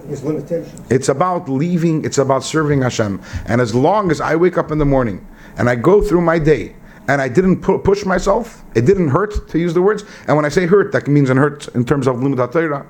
[0.08, 0.80] his limitations.
[0.90, 3.20] it's about leaving, it's about serving Hashem.
[3.46, 6.38] And as long as I wake up in the morning and I go through my
[6.38, 6.74] day
[7.08, 10.04] and I didn't pu- push myself, it didn't hurt, to use the words.
[10.26, 12.86] And when I say hurt, that means it hurt in terms of limud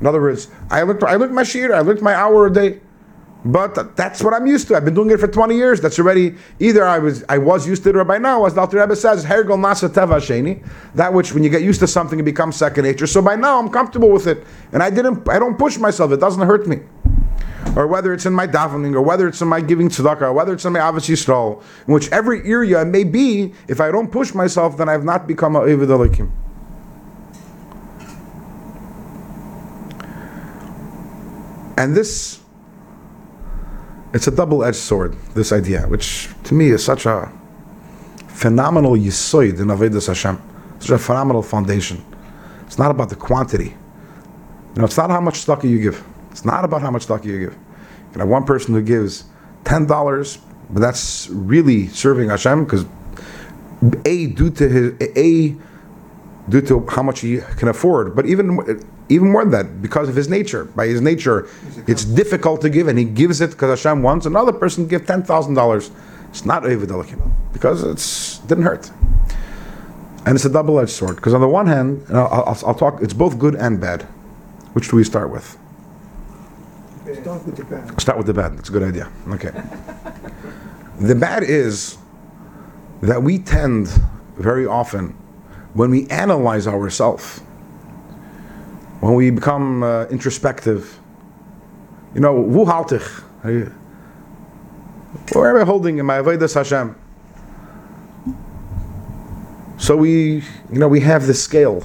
[0.00, 2.80] In other words, I looked, I looked my shir, I looked my hour a day.
[3.44, 4.76] But that's what I'm used to.
[4.76, 5.78] I've been doing it for 20 years.
[5.80, 8.60] That's already either I was I was used to it or by now, as the
[8.60, 12.18] Alter Rebbe says, Hergel Nasa Teva Sheni, that which when you get used to something
[12.18, 13.06] it becomes second nature.
[13.06, 14.44] So by now I'm comfortable with it.
[14.72, 16.80] And I didn't I don't push myself, it doesn't hurt me.
[17.76, 20.54] Or whether it's in my davening, or whether it's in my giving tzedakah, or whether
[20.54, 24.32] it's in my avos yisrael, in whichever area it may be, if I don't push
[24.32, 26.32] myself, then I have not become a Evid Elohim.
[31.76, 32.43] And this
[34.14, 37.30] it's a double-edged sword, this idea, which to me is such a
[38.28, 40.40] phenomenal yisoid in Avedis Hashem,
[40.78, 42.02] such a phenomenal foundation.
[42.66, 43.74] It's not about the quantity.
[44.74, 46.04] You know, it's not how much tzedakah you give.
[46.30, 47.52] It's not about how much tzedakah you give.
[47.54, 49.24] You can have one person who gives
[49.64, 50.38] ten dollars,
[50.70, 52.86] but that's really serving Hashem because
[54.04, 55.56] a due to his a
[56.48, 58.56] due to how much he can afford, but even
[59.08, 60.64] even more than that, because of his nature.
[60.64, 61.48] By his nature,
[61.86, 64.26] it's difficult to give, and he gives it because Hashem wants.
[64.26, 65.90] Another person give ten thousand dollars.
[66.30, 68.90] It's not Elohim because it's didn't hurt,
[70.26, 71.16] and it's a double-edged sword.
[71.16, 73.02] Because on the one hand, and I'll, I'll, I'll talk.
[73.02, 74.02] It's both good and bad.
[74.72, 75.56] Which do we start with?
[77.22, 78.00] Start with the bad.
[78.00, 78.58] Start with the bad.
[78.58, 79.08] That's a good idea.
[79.28, 79.50] Okay.
[81.00, 81.98] the bad is
[83.02, 83.88] that we tend
[84.36, 85.10] very often,
[85.74, 87.40] when we analyze ourselves,
[89.04, 90.98] when we become uh, introspective,
[92.14, 93.02] you know, wo halt ich?
[95.34, 96.96] Where am I holding in my Avodas Hashem?
[99.76, 101.82] So we, you know, we have this scale.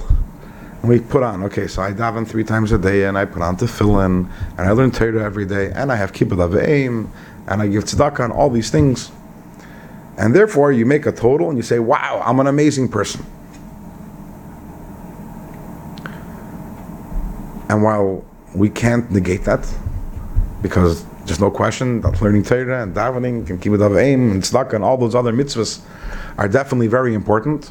[0.80, 3.42] And we put on, okay, so I daven three times a day, and I put
[3.42, 7.10] on tefillin, and I learn Torah every day, and I have kibbutz aveim,
[7.46, 9.12] and I give tzedakah, and all these things.
[10.16, 13.26] And therefore, you make a total, and you say, wow, I'm an amazing person.
[17.70, 19.64] And while we can't negate that,
[20.60, 24.82] because there's no question that learning Torah and davening and kibbutz aveim and tzedakah and
[24.82, 25.80] all those other mitzvahs
[26.36, 27.70] are definitely very important.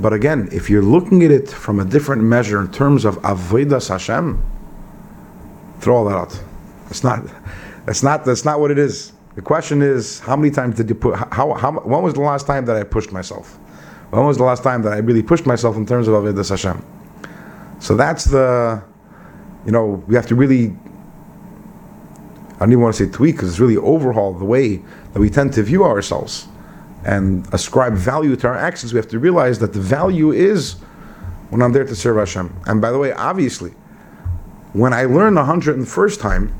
[0.00, 3.90] But again, if you're looking at it from a different measure in terms of avodas
[3.90, 4.42] Hashem,
[5.80, 6.42] throw all that out.
[6.88, 7.20] It's not.
[7.84, 8.24] That's not.
[8.24, 9.12] That's not what it is.
[9.34, 11.16] The question is, how many times did you put?
[11.16, 13.58] How, how when was the last time that I pushed myself?
[14.08, 16.82] When was the last time that I really pushed myself in terms of avodas Hashem?
[17.80, 18.82] So that's the,
[19.66, 20.76] you know, we have to really.
[22.54, 25.30] I don't even want to say tweak because it's really overhaul the way that we
[25.30, 26.46] tend to view ourselves
[27.06, 28.92] and ascribe value to our actions.
[28.92, 30.74] We have to realize that the value is
[31.48, 32.54] when I'm there to serve Hashem.
[32.66, 33.70] And by the way, obviously,
[34.74, 36.52] when I learn the hundred and first time,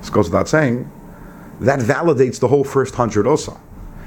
[0.00, 0.90] this goes without saying,
[1.60, 3.58] that validates the whole first hundred also.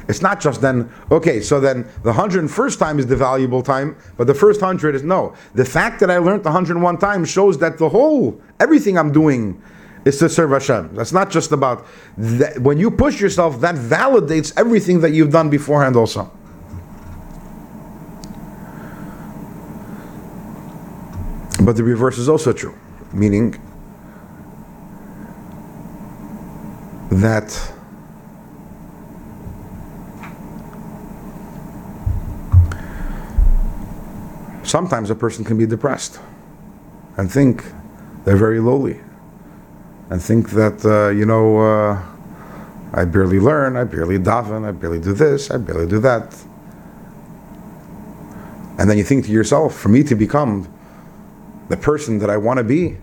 [0.08, 3.64] It's not just then, okay, so then the hundred and first time is the valuable
[3.64, 5.34] time, but the first hundred is no.
[5.56, 8.98] The fact that I learned the hundred and one times shows that the whole, everything
[8.98, 9.62] I'm doing
[10.06, 10.96] is to serve Hashem.
[10.96, 11.88] That's not just about,
[12.18, 16.32] that, when you push yourself, that validates everything that you've done beforehand also.
[21.64, 22.76] But the reverse is also true,
[23.12, 23.60] meaning
[27.10, 27.74] that
[34.68, 36.20] sometimes a person can be depressed
[37.18, 37.64] and think
[38.24, 39.00] they're very lowly
[40.10, 42.04] and think that, uh, you know, uh,
[42.94, 46.36] I barely learn, I barely daven, I barely do this, I barely do that.
[48.78, 50.72] And then you think to yourself, for me to become
[51.70, 52.98] the person that I want to be,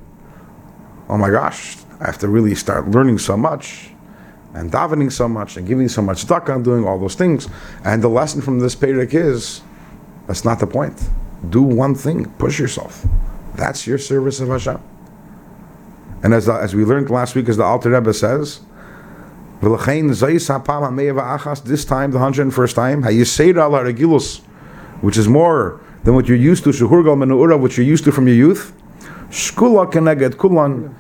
[1.09, 3.91] oh my gosh, I have to really start learning so much
[4.55, 7.49] and davening so much and giving so much and doing all those things.
[7.85, 9.63] And the lesson from this Perek is
[10.27, 11.03] that's not the point.
[11.49, 13.07] Do one thing, push yourself.
[13.55, 14.81] That's your service of Hashem.
[16.23, 18.61] And as, the, as we learned last week, as the Alter Rebbe says,
[19.61, 19.77] this
[21.85, 23.03] time, the 101st time,
[25.01, 26.71] which is more than what you're used to,
[27.59, 28.73] which you're used to from your youth,
[30.39, 30.95] Kulan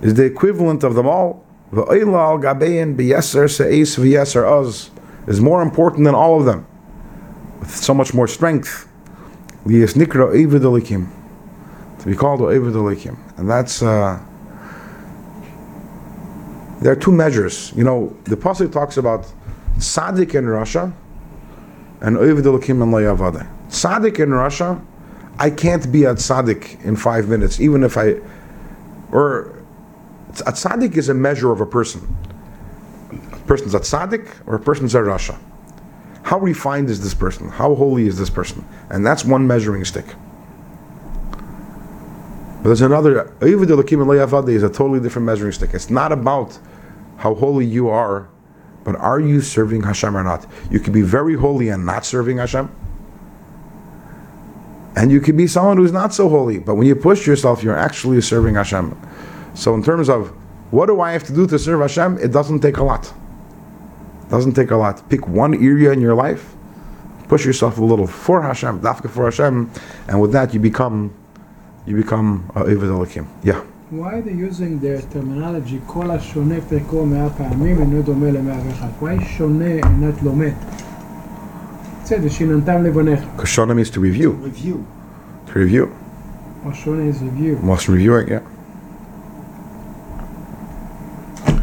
[0.00, 1.44] is the equivalent of them all.
[1.72, 2.98] Gabein
[5.28, 6.66] is more important than all of them,
[7.60, 8.87] with so much more strength.
[9.68, 11.06] Liyas nikra Eivid Elikim,
[11.98, 13.82] to be called Elikim, and that's.
[13.82, 14.18] Uh,
[16.80, 17.70] there are two measures.
[17.76, 19.30] You know, the pasuk talks about
[19.76, 20.90] tzaddik in rasha
[22.00, 23.46] and Eivid Elikim and.
[23.68, 24.82] Tzaddik in rasha,
[25.38, 28.14] I can't be a tzaddik in five minutes, even if I,
[29.12, 29.54] or
[30.46, 32.16] a tzaddik is a measure of a person.
[33.32, 35.38] A person's a tzaddik or a person's a rasha.
[36.28, 37.48] How refined is this person?
[37.48, 38.62] How holy is this person?
[38.90, 40.04] And that's one measuring stick.
[42.56, 45.70] But there's another, Eivid Elokim and is a totally different measuring stick.
[45.72, 46.58] It's not about
[47.16, 48.28] how holy you are,
[48.84, 50.44] but are you serving Hashem or not?
[50.70, 52.70] You can be very holy and not serving Hashem.
[54.96, 57.78] And you can be someone who's not so holy, but when you push yourself, you're
[57.78, 58.94] actually serving Hashem.
[59.54, 60.28] So, in terms of
[60.72, 63.14] what do I have to do to serve Hashem, it doesn't take a lot.
[64.27, 65.07] It doesn't take a lot.
[65.09, 66.55] Pick one area in your life,
[67.27, 69.69] push yourself a little for Hashem, dafka for Hashem,
[70.07, 71.13] and with that you become
[71.85, 73.27] you become a Evid Elohim.
[73.43, 73.61] Yeah.
[73.89, 78.87] Why are they using the terminology כל השונה פרקו מאה פעמים אינו דומה למאה ואחד?
[79.01, 80.53] Why שונה אינת לומד?
[82.03, 83.19] בסדר, שיננתם לבניך.
[83.37, 84.31] Because Shona means to review.
[84.43, 84.83] Review.
[85.47, 85.87] To review.
[86.65, 87.65] או שונה is review.
[87.65, 88.39] Must review it, yeah.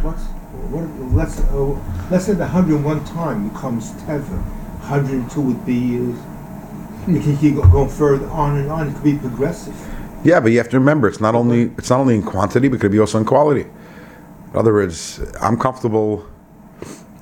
[0.03, 0.25] What's,
[0.73, 4.42] what, let's, uh, let's say the 101 time becomes tether.
[4.86, 8.90] 102 would be, uh, you can keep going further on and on.
[8.90, 9.76] It could be progressive.
[10.24, 12.78] Yeah, but you have to remember it's not only it's not only in quantity, but
[12.78, 13.62] it could be also in quality.
[13.62, 16.26] In other words, I'm comfortable.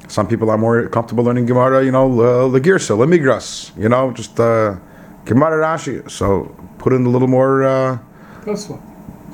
[0.07, 4.77] Some people are more comfortable learning Gemara, you know, Legirsa, Lemigras, you know, just uh,
[5.25, 6.09] Gemara Rashi.
[6.09, 7.97] So put in a little more uh,
[8.43, 8.79] Plus what?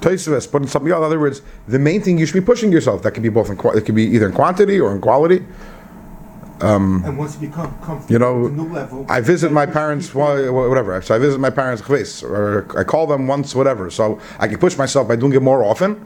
[0.02, 1.00] Tosfos, put in something else.
[1.00, 3.04] In other words, the main thing you should be pushing yourself.
[3.04, 5.44] That could be both in qua- it could be either in quantity or in quality.
[6.62, 11.02] And once you become comfortable You know, a new level, I visit my parents, whatever.
[11.02, 11.82] So I visit my parents,
[12.24, 13.90] or I call them once, whatever.
[13.90, 16.06] So I can push myself by doing it more often,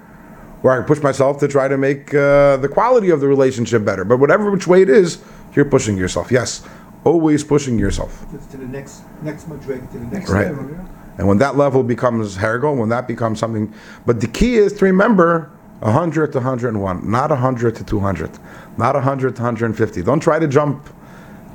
[0.61, 3.83] or I can push myself to try to make uh, the quality of the relationship
[3.83, 4.03] better.
[4.05, 5.17] But whatever which way it is,
[5.55, 6.31] you're pushing yourself.
[6.31, 6.61] Yes,
[7.03, 8.23] always pushing yourself.
[8.51, 10.47] to the next next madrig, to the next Right.
[10.47, 10.69] level.
[10.69, 10.85] yeah.
[11.17, 13.73] And when that level becomes hergo, when that becomes something,
[14.05, 18.31] but the key is to remember 100 to 101, not 100 to 200,
[18.77, 20.01] not 100 to 150.
[20.01, 20.89] Don't try to jump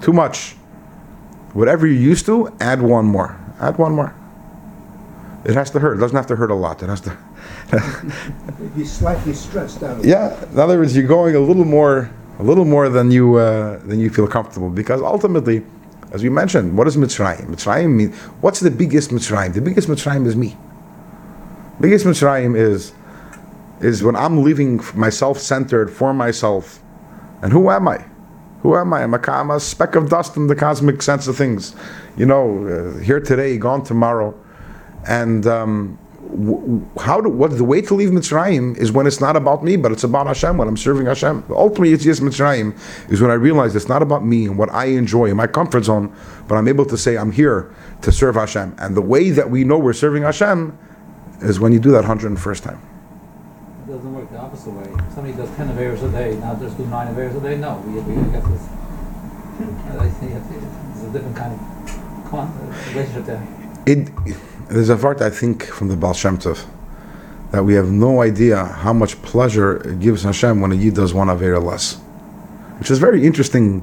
[0.01, 0.53] too much.
[1.55, 3.41] Whatever you're used to, add one more.
[3.59, 4.15] Add one more.
[5.45, 5.97] It has to hurt.
[5.97, 6.83] It doesn't have to hurt a lot.
[6.83, 7.17] It has to.
[8.77, 10.05] Be slightly stressed out.
[10.05, 10.39] yeah.
[10.53, 13.99] In other words, you're going a little more, a little more than you uh, than
[13.99, 15.65] you feel comfortable because ultimately,
[16.13, 17.47] as we mentioned, what is Mitzrayim?
[17.47, 19.55] Mitzrayim mean what's the biggest Mitzrayim?
[19.55, 20.57] The biggest Mitzrayim is me.
[21.81, 22.93] Biggest Mitzrayim is
[23.81, 26.81] is when I'm living myself centered for myself.
[27.43, 28.05] And who am I?
[28.63, 29.05] Who am I?
[29.05, 31.77] I'm a, I'm a speck of dust in the cosmic sense of things.
[32.17, 34.35] You know, uh, here today, gone tomorrow.
[35.07, 35.99] And um,
[37.01, 39.93] how do, what the way to leave Mitzrayim is when it's not about me, but
[39.93, 41.45] it's about Hashem, when I'm serving Hashem.
[41.49, 42.79] Ultimately, it's yes, Mitzrayim
[43.11, 45.85] is when I realize it's not about me and what I enjoy in my comfort
[45.85, 46.15] zone,
[46.47, 48.77] but I'm able to say, I'm here to serve Hashem.
[48.79, 50.79] And the way that we know we're serving Hashem
[51.41, 52.81] is when you do that 101st time.
[53.87, 54.85] It doesn't work the opposite way.
[54.85, 57.79] If somebody does ten Averas a day, now just do nine Averas a day, no,
[57.87, 58.69] we, we, I guess it's,
[59.99, 63.68] I think it's, a different kind of uh, relationship there.
[63.89, 64.11] It,
[64.69, 66.63] there's a part I think from the Baal Shem Tov
[67.53, 71.15] that we have no idea how much pleasure it gives Hashem when a Yid does
[71.15, 71.95] one Avera less,
[72.79, 73.81] which is a very interesting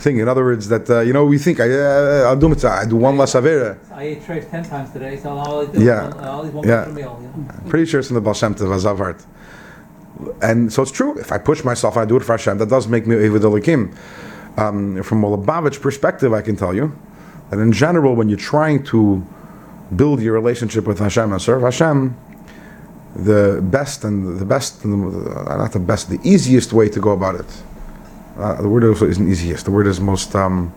[0.00, 0.18] thing.
[0.18, 2.84] In other words, that uh, you know we think I, uh, I'll do mitzvah, I
[2.84, 3.78] do one less Avera.
[3.92, 6.08] I ate treif ten times today, so I'll Yeah.
[6.08, 6.86] one, I'll eat one Yeah.
[6.86, 7.48] meal, you know?
[7.68, 9.22] Pretty sure it's in the Baal Shem Tov Azavart.
[10.42, 11.16] And so it's true.
[11.16, 12.58] If I push myself, I do it for Hashem.
[12.58, 13.94] That does make me Elikim.
[14.56, 16.92] Um, from a Lubavitch perspective, I can tell you
[17.52, 19.22] that in general, when you're trying to
[19.94, 22.16] build your relationship with Hashem and serve Hashem,
[23.14, 27.10] the best and the best, and uh, not the best, the easiest way to go
[27.10, 27.62] about it.
[28.38, 29.66] Uh, the word also isn't easiest.
[29.66, 30.34] The word is most.
[30.34, 30.72] Um,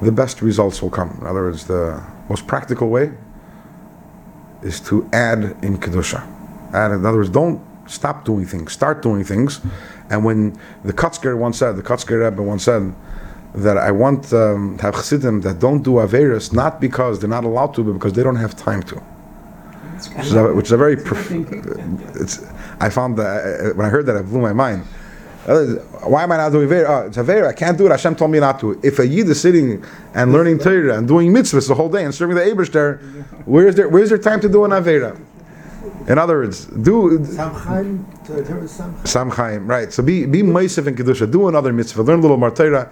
[0.00, 1.18] the best results will come.
[1.20, 3.10] In other words, the most practical way
[4.62, 6.22] is to add in kedusha.
[6.72, 8.72] Add, in other words, don't stop doing things.
[8.72, 9.60] Start doing things.
[10.10, 12.94] And when the Kutzker once said, the Kutzker Rebbe once said
[13.62, 17.44] that I want um, to have chassidim that don't do averis not because they're not
[17.44, 18.96] allowed to, but because they don't have time to.
[18.96, 20.96] Which is a, which is a very.
[20.96, 21.30] Prof-
[22.16, 22.44] it's.
[22.80, 24.84] I found that uh, when I heard that, it blew my mind.
[25.46, 25.64] Uh,
[26.04, 26.88] Why am I not doing Avera?
[26.88, 27.48] Oh, it's Avera.
[27.48, 27.90] I can't do it.
[27.90, 28.78] Hashem told me not to.
[28.84, 32.14] If a Yid is sitting and learning Torah and doing mitzvahs the whole day and
[32.14, 33.00] serving the Ebershter,
[33.44, 35.18] where's there, where's there time to do an Avera?
[36.06, 38.04] In other words, do Samchaim,
[39.04, 39.68] Samchaim.
[39.68, 39.92] Right?
[39.92, 42.90] So be be Meisif in kedusha, do another mitzvah, learn a little more Torah,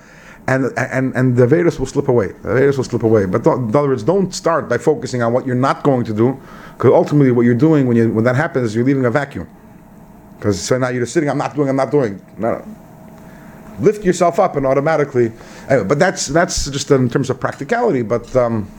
[0.48, 2.28] and and and the Vedas will slip away.
[2.28, 3.26] The Vedas will slip away.
[3.26, 6.14] But don't, in other words, don't start by focusing on what you're not going to
[6.14, 6.40] do,
[6.76, 9.48] because ultimately, what you're doing when you when that happens, you're leaving a vacuum.
[10.38, 12.20] Because so now you're just sitting, I'm not doing, I'm not doing.
[12.38, 12.64] No, no.
[13.80, 15.32] Lift yourself up and automatically.
[15.68, 18.02] Anyway, but that's that's just in terms of practicality.
[18.02, 18.70] But um,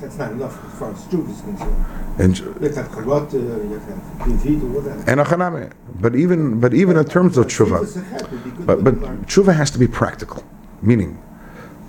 [0.00, 1.84] that's not enough as far as tshuva is concerned.
[2.18, 5.10] and You have to have karot, you have to have bivit, or whatever.
[5.10, 5.72] and achaname.
[6.00, 7.80] But even but even in terms of tshuva.
[7.84, 8.94] Tshuva would be good But but
[9.26, 10.42] tshuva has to be practical,
[10.82, 11.22] meaning,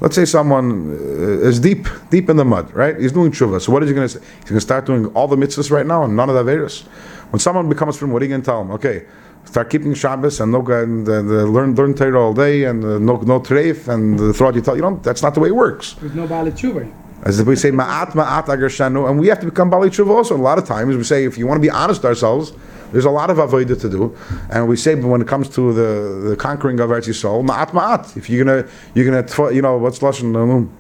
[0.02, 2.96] let's say someone uh, is deep deep in the mud, right?
[3.00, 3.62] He's doing tshuva.
[3.62, 4.20] So what is he going to say?
[4.40, 6.84] He's going to start doing all the mitzvahs right now and none of the averos.
[7.32, 8.72] When someone becomes from, what are you going to tell him?
[8.72, 9.06] Okay,
[9.46, 13.00] start keeping Shabbos and no and, uh, the learn learn Torah all day and uh,
[13.00, 15.56] no no treif and uh, throughout you tell you know that's not the way it
[15.56, 15.96] works.
[16.02, 16.92] With no Bali Tshuva.
[17.24, 20.36] As we say ma'at ma'at agar shanu, and we have to become bali tshuva also.
[20.36, 22.52] A lot of times we say if you want to be honest ourselves,
[22.92, 24.18] there's a lot of avodah to do,
[24.50, 27.70] and we say but when it comes to the, the conquering of Eretz Yisrael, ma'at
[27.70, 28.18] ma'at.
[28.18, 30.76] If you're gonna you're gonna you know what's lashon um,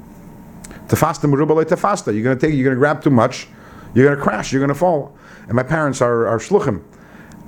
[0.87, 2.11] tefasta merubale tefasta.
[2.13, 3.47] You're gonna take you're gonna grab too much,
[3.93, 5.15] you're gonna crash, you're gonna fall.
[5.43, 6.81] And my parents are are shluchim,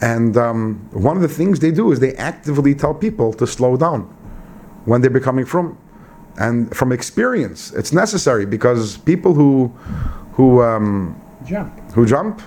[0.01, 3.75] and um, one of the things they do is they actively tell people to slow
[3.75, 4.01] down
[4.85, 5.79] when they're becoming from
[6.39, 9.67] and from experience it's necessary because people who
[10.33, 11.91] who um, Jump.
[11.93, 12.41] who jump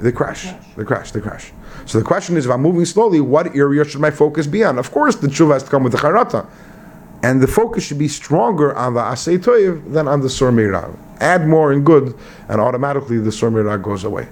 [0.00, 0.46] they crash.
[0.76, 1.52] They crash they crash.
[1.84, 4.78] So the question is if i'm moving slowly what area should my focus be on?
[4.78, 6.46] Of course the tshuva has to come with the charata
[7.22, 11.46] and the focus should be stronger on the asay toiv than on the surmira add
[11.46, 12.16] more in good
[12.48, 14.26] and automatically the surmira goes away.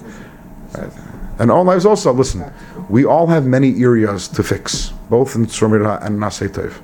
[0.75, 0.91] Right.
[1.39, 2.51] and all lives also listen
[2.89, 6.81] we all have many areas to fix both in surmira and asay toiv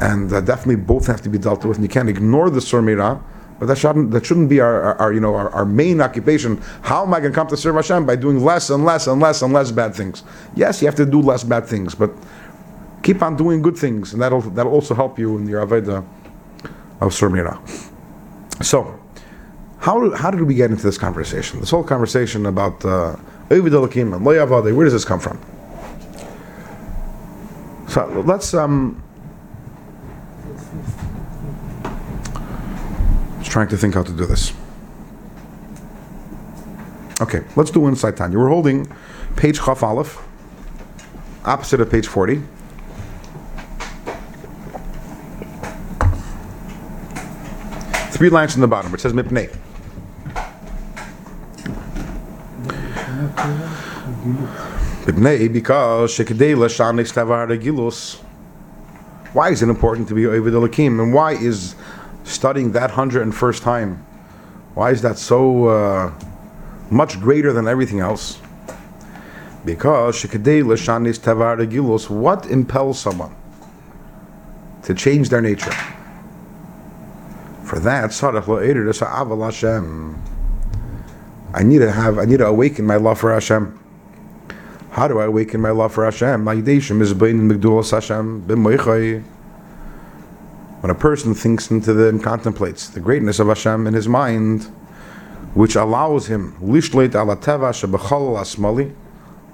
[0.00, 1.76] and uh, definitely both have to be dealt with.
[1.76, 3.22] And you can't ignore the surmira,
[3.58, 6.60] but that shouldn't that shouldn't be our, our, you know our, our main occupation.
[6.82, 9.20] How am I going to come to serve Hashem by doing less and less and
[9.20, 10.22] less and less bad things?
[10.54, 12.12] Yes, you have to do less bad things, but
[13.02, 16.06] keep on doing good things, and that'll that'll also help you in your aveda
[17.00, 17.58] of surmira.
[18.62, 18.98] So,
[19.78, 21.60] how how did we get into this conversation?
[21.60, 23.16] This whole conversation about uh,
[23.50, 23.64] and
[24.24, 25.40] Lo Yavadeh, Where does this come from?
[27.88, 29.02] So let's um.
[33.48, 34.52] Trying to think how to do this.
[37.20, 38.38] Okay, let's do inside Tanya.
[38.38, 38.86] We're holding
[39.36, 40.18] page Chaf Aleph,
[41.44, 42.42] opposite of page 40.
[48.10, 49.48] Three lines from the bottom, it says Mipnei.
[55.06, 58.16] Mipnei, because Shekadei Lashan Gilus.
[59.32, 61.00] Why is it important to be Ovid Elohim?
[61.00, 61.74] And why is
[62.28, 63.96] studying that 101st time,
[64.74, 66.12] why is that so, uh,
[66.90, 68.40] much greater than everything else.
[69.64, 73.34] Because shekadei l'shanis tevar regilos, what impels someone
[74.82, 75.72] to change their nature?
[77.64, 80.22] For that, sarach lo eder es ha'aval Hashem.
[81.52, 83.78] I need to have, I need to awaken my love for Hashem.
[84.90, 86.42] How do I awaken my love for Hashem?
[86.42, 87.12] My yideshim is
[87.90, 88.46] Hashem.
[90.80, 94.64] When a person thinks into the and contemplates the greatness of Hashem in his mind,
[95.54, 98.94] which allows him lishlet ala teva shebechol asmali,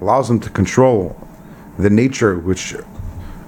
[0.03, 1.17] allows him to control
[1.79, 2.75] the nature which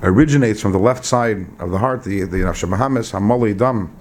[0.02, 3.94] originates from the left side of the heart, the the nafshe bahamis hamali dam,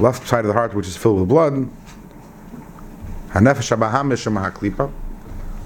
[0.00, 1.68] left side of the heart which is filled with blood.
[3.32, 4.90] Hanefesh bahamis shemahaklipa,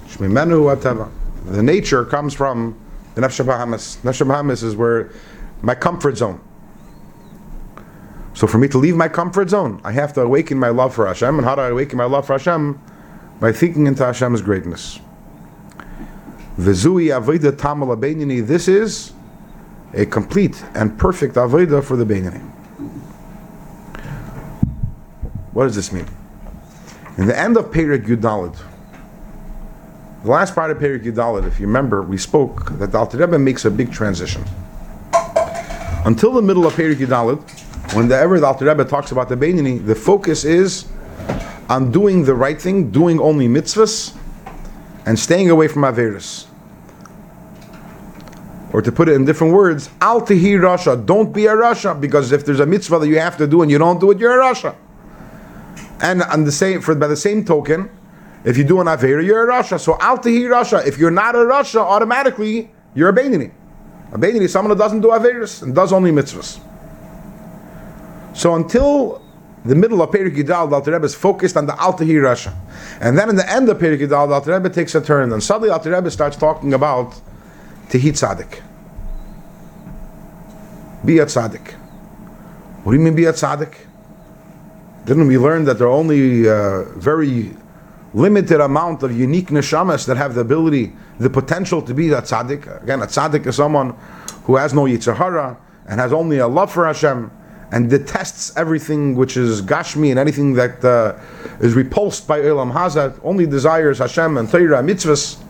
[0.09, 1.09] shmimenu ateva.
[1.45, 2.77] The nature comes from
[3.15, 3.99] the nefesh bahamis.
[3.99, 5.13] Nefesh bahamis is where
[5.63, 6.41] my comfort zone.
[8.35, 11.07] So for me to leave my comfort zone, I have to awaken my love for
[11.07, 11.39] Hashem.
[11.39, 12.81] And how do I awaken my love for Hashem?
[13.41, 15.01] By thinking into Hashem's greatness.
[16.59, 18.47] V'zui avodah tamal beinini.
[18.47, 19.13] This is
[19.93, 22.41] a complete and perfect avodah for the beinini.
[25.53, 26.07] What does this mean?
[27.19, 28.57] In the end of Perik Yudalid,
[30.23, 33.39] the last part of Perik Yudalid, if you remember, we spoke that the Alter Rebbe
[33.39, 34.45] makes a big transition.
[36.07, 37.43] Until the middle of Perik Yudalid,
[37.95, 40.87] whenever the Alter Rebbe talks about the Beinini, the focus is
[41.69, 44.17] on doing the right thing, doing only mitzvahs,
[45.05, 46.47] and staying away from Averis.
[48.73, 52.33] Or to put it in different words, Al Tehi Rasha, don't be a Rasha, because
[52.33, 54.41] if there's a mitzvah that you have to do and you don't do it, you're
[54.41, 54.75] a Rasha.
[56.01, 57.91] And on the same, for by the same token,
[58.45, 59.79] if you do an Avera, you're a Rasha.
[59.79, 63.53] So Al Tehi Rasha, if you're not a Rasha, automatically you're a Beinini.
[64.13, 66.59] Is someone who doesn't do Averis and does only mitzvahs.
[68.35, 69.23] So until
[69.65, 72.55] the middle of Perik Yidal, the Alter Rebbe is focused on the Altahi Rasha.
[73.01, 75.43] And then in the end of Perik Yidal, the Alter Rebbe takes a turn, and
[75.43, 77.13] suddenly the Alter Rebbe starts talking about
[77.89, 78.63] Tehit Tzaddik.
[81.05, 81.73] Be a Tzaddik.
[82.83, 83.75] What do you mean be a Tzaddik?
[85.05, 87.55] Didn't we learn that there are only uh, very
[88.15, 92.83] limited amount of unique neshamas that have the ability, the potential to be a tzaddik.
[92.83, 93.95] Again, a tzaddik is someone
[94.45, 95.57] who has no yitzhara
[95.89, 97.31] and has only a love for Hashem
[97.73, 101.17] and detests everything which is gashmi and anything that uh,
[101.61, 105.41] is repulsed by Elam Hazat, only desires Hashem and Torah mitzvahs.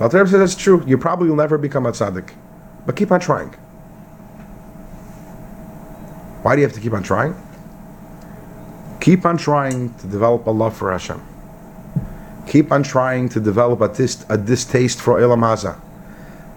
[0.00, 0.82] Alter says that's true.
[0.86, 2.30] You probably will never become a tzaddik,
[2.86, 3.50] but keep on trying.
[6.42, 7.34] Why do you have to keep on trying?
[9.00, 11.22] Keep on trying to develop a love for Hashem.
[12.46, 15.78] Keep on trying to develop a, dis- a distaste for Elam Hazah.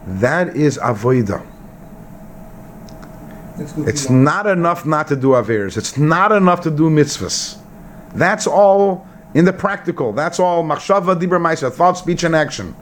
[0.07, 1.45] That is avoida.
[3.57, 5.77] Let's It's not enough not to do averes.
[5.77, 7.59] It's not enough to do mitzvahs.
[8.13, 10.13] That's all in the practical.
[10.13, 12.75] That's all machshava dibra ma'isa, thought, speech, and action.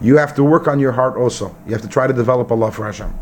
[0.00, 1.54] You have to work on your heart also.
[1.66, 3.12] You have to try to develop a love for Hashem.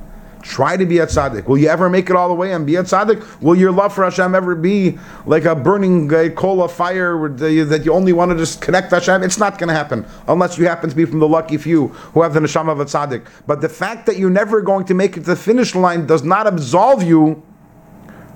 [0.43, 1.47] Try to be a tzaddik.
[1.47, 3.41] Will you ever make it all the way and be a tzaddik?
[3.41, 7.93] Will your love for Hashem ever be like a burning coal of fire that you
[7.93, 9.23] only want to just connect to Hashem?
[9.23, 12.23] It's not going to happen unless you happen to be from the lucky few who
[12.23, 13.25] have the neshama of a tzaddik.
[13.47, 16.25] But the fact that you're never going to make it to the finish line does
[16.25, 17.43] not absolve you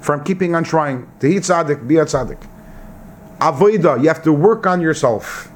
[0.00, 1.10] from keeping on trying.
[1.20, 2.40] To eat tzaddik, be a tzaddik.
[3.40, 5.50] Avoida, you have to work on yourself.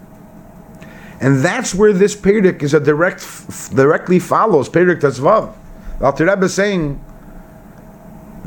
[1.21, 5.55] And that's where this Perik is a direct, f- directly follows Perik Tazvav.
[6.01, 7.05] The Alter Rebbe is saying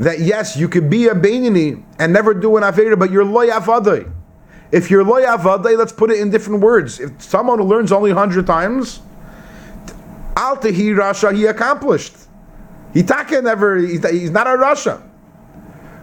[0.00, 3.48] that yes, you could be a Beinini and never do an Aveda, but you're loy
[3.48, 4.12] avadai.
[4.72, 6.98] If you're loy avadai, let's put it in different words.
[6.98, 9.00] If someone learns only 100 times,
[10.36, 12.16] al tehi Rasha, he accomplished.
[12.92, 15.00] He taka never, he's not a Rasha.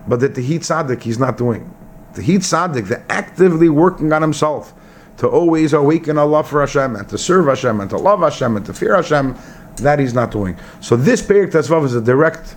[0.08, 1.74] But the Tehit Tzaddik, he's not doing.
[2.14, 4.74] The Tehit Tzaddik, the actively working on himself
[5.18, 8.58] to always awaken a love for Hashem and to serve Hashem and to love Hashem
[8.58, 9.38] and to fear Hashem,
[9.78, 10.58] that he's not doing.
[10.80, 12.56] So this Perik Tezvav is a direct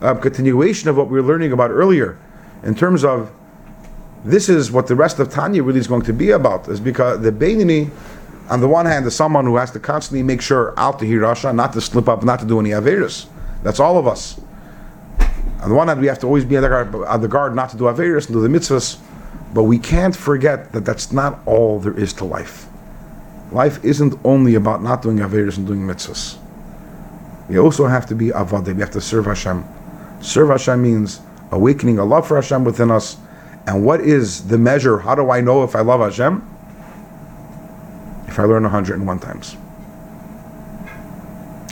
[0.00, 2.18] uh, continuation of what we were learning about earlier,
[2.62, 3.30] in terms of
[4.24, 7.20] this is what the rest of Tanya really is going to be about, is because
[7.20, 7.90] the Beinini,
[8.50, 11.54] on the one hand, is someone who has to constantly make sure out to Hirasha,
[11.54, 13.26] not to slip up, not to do any Averis.
[13.62, 14.40] That's all of us.
[15.62, 17.54] On the one hand, we have to always be on the guard, on the guard
[17.54, 18.98] not to do Averis and do the mitzvahs,
[19.54, 22.66] but we can't forget that that's not all there is to life.
[23.52, 26.36] Life isn't only about not doing Averis and doing mitzvahs.
[27.48, 29.64] We also have to be Avadeh, we have to serve Hashem.
[30.20, 31.20] Serve Hashem means
[31.50, 33.16] awakening a love for Hashem within us.
[33.66, 34.98] And what is the measure?
[34.98, 36.42] How do I know if I love Hashem?
[38.28, 39.56] If I learn 101 times.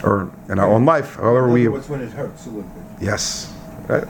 [0.03, 1.67] Or in our own life, however we.
[1.69, 2.83] What's when it hurts a little bit.
[3.01, 3.53] Yes.
[3.89, 4.05] Right?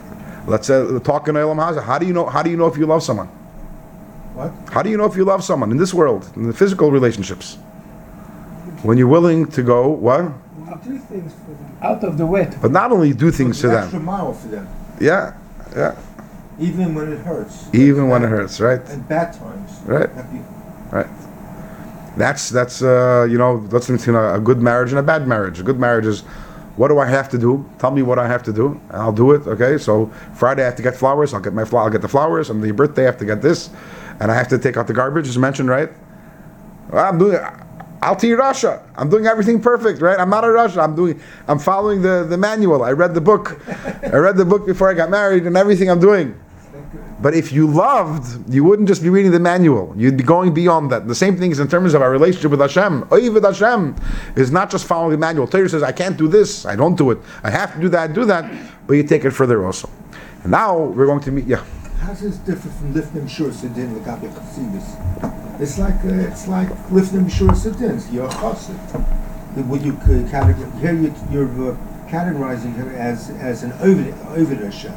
[0.47, 1.83] Let's say talk in Olam Hazeh.
[1.83, 2.25] How do you know?
[2.25, 3.27] How do you know if you love someone?
[4.35, 4.51] What?
[4.73, 7.55] How do you know if you love someone in this world, in the physical relationships?
[8.83, 10.31] When you're willing to go what?
[10.83, 11.77] Do things for them.
[11.81, 12.51] Out of the way.
[12.61, 13.83] But not only do things to them.
[13.83, 14.67] Extra mile for them,
[14.99, 15.33] Yeah,
[15.75, 15.95] yeah.
[16.59, 17.67] even when it hurts.
[17.73, 18.79] Even when it hurts, right?
[18.81, 19.71] At bad times.
[19.85, 20.09] Right.
[20.91, 21.07] Right.
[22.17, 25.59] That's that's uh, you know that's between a, a good marriage and a bad marriage.
[25.59, 26.21] A good marriage is,
[26.77, 27.69] what do I have to do?
[27.77, 29.45] Tell me what I have to do, and I'll do it.
[29.45, 31.33] Okay, so Friday I have to get flowers.
[31.33, 31.83] I'll get my flower.
[31.83, 32.49] I'll get the flowers.
[32.49, 33.69] On the birthday I have to get this,
[34.21, 35.89] and I have to take out the garbage, as mentioned, right?
[36.89, 37.35] Well, I'm doing.
[37.37, 37.64] I'll
[38.13, 38.83] to Russia.
[38.95, 40.19] I'm doing everything perfect, right?
[40.19, 40.79] I'm not a Russian.
[40.79, 41.19] I'm doing.
[41.47, 42.83] I'm following the the manual.
[42.83, 43.59] I read the book.
[44.03, 46.39] I read the book before I got married, and everything I'm doing.
[47.21, 49.93] But if you loved, you wouldn't just be reading the manual.
[49.97, 51.07] You'd be going beyond that.
[51.07, 53.03] The same thing is in terms of our relationship with Hashem.
[53.03, 53.95] Oiv with Hashem
[54.35, 55.47] is not just following the manual.
[55.47, 57.17] Torah says, I can't do this, I don't do it.
[57.41, 58.51] I have to do that, do that.
[58.85, 59.89] But you take it further also.
[60.43, 61.63] And now we're going to meet, yeah.
[62.05, 65.59] How's this different from lifting shur sidin the gabi chassidus?
[65.59, 67.99] It's like uh, it's like lifting shur sidin.
[68.13, 68.77] You're a chassid.
[69.65, 71.77] What you categorize here, you, you're uh,
[72.07, 74.93] categorizing her as as an ovid ovid Hashem.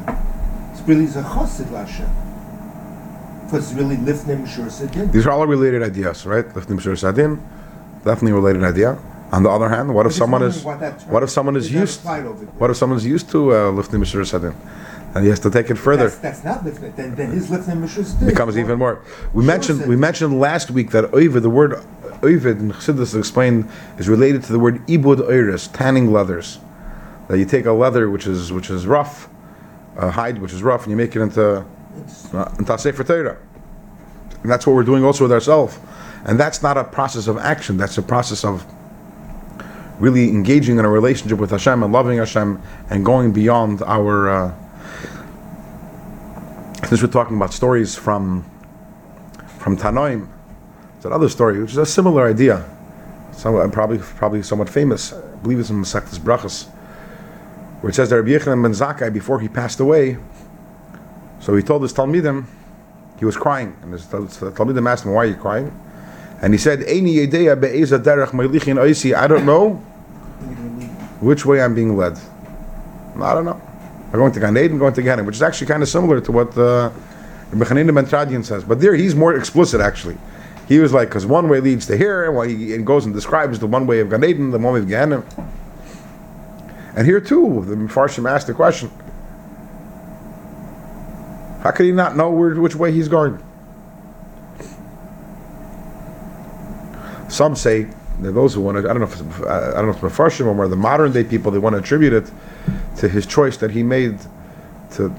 [0.71, 2.09] It's really a chassid Hashem.
[3.45, 5.11] Because it's really lifting shur sidin.
[5.11, 6.45] These are all related ideas, right?
[6.45, 7.41] Lifnim Shur Sadim,
[8.05, 8.99] definitely related idea.
[9.31, 11.71] On the other hand, what if someone is, what that term- what if someone is
[11.71, 14.53] used, over what if someone is used to uh, Lifnim Shur Sadim?
[15.15, 16.09] And he has to take it further.
[16.09, 16.63] That's, that's not.
[16.63, 19.03] Then then his lifting sidin becomes even more.
[19.33, 21.83] We mentioned we mentioned last week that oivid, the word
[22.23, 26.59] oivid in Chassidus explained is related to the word ibud oiris, tanning leathers.
[27.27, 29.29] That you take a leather which is which is rough,
[29.97, 31.65] a hide which is rough, and you make it into
[32.33, 33.37] uh, into sefer Torah.
[34.43, 35.79] And that's what we're doing also with ourselves.
[36.25, 37.77] And that's not a process of action.
[37.77, 38.63] That's a process of
[39.99, 44.29] really engaging in a relationship with Hashem and loving Hashem and going beyond our.
[44.29, 44.55] Uh,
[46.87, 48.49] since we're talking about stories from
[49.59, 50.27] from Tanoim,
[50.95, 52.63] it's another story which is a similar idea.
[53.31, 55.13] Some, uh, probably probably somewhat famous.
[55.13, 56.67] I believe it's in Masechtas Brachas,
[57.81, 60.17] where it says that Rabbi Yochanan ben Zakkai, before he passed away,
[61.39, 62.45] so he told his Talmidim,
[63.17, 65.71] he was crying, and his Tal- Talmidim asked him, "Why are you crying?"
[66.41, 69.73] And he said, "Eini yedeya be'eza derech melichin oisi." I don't know
[71.19, 72.17] which way I'm being led.
[73.21, 73.61] I don't know.
[74.11, 76.31] I'm going to Gan Eden, going to Gehenim, which is actually kind of similar to
[76.31, 76.89] what uh,
[77.51, 78.63] Rabbi Chanina ben Teradion says.
[78.63, 79.81] But there, he's more explicit.
[79.81, 80.17] Actually,
[80.67, 83.13] he was like, because one way leads to here, and what he and goes and
[83.13, 85.23] describes the one way of Gan Eden, the one way of Gehenim.
[86.95, 88.89] And here too, the Mepharshim asked the question:
[91.61, 93.43] How could he not know where, which way he's going?
[97.27, 97.87] Some say
[98.19, 100.55] those who want to, I don't know if it's, I don't know if Mepharshim or
[100.55, 102.31] more the modern day people, they want to attribute it
[102.99, 104.19] to his choice that he made
[104.91, 105.13] to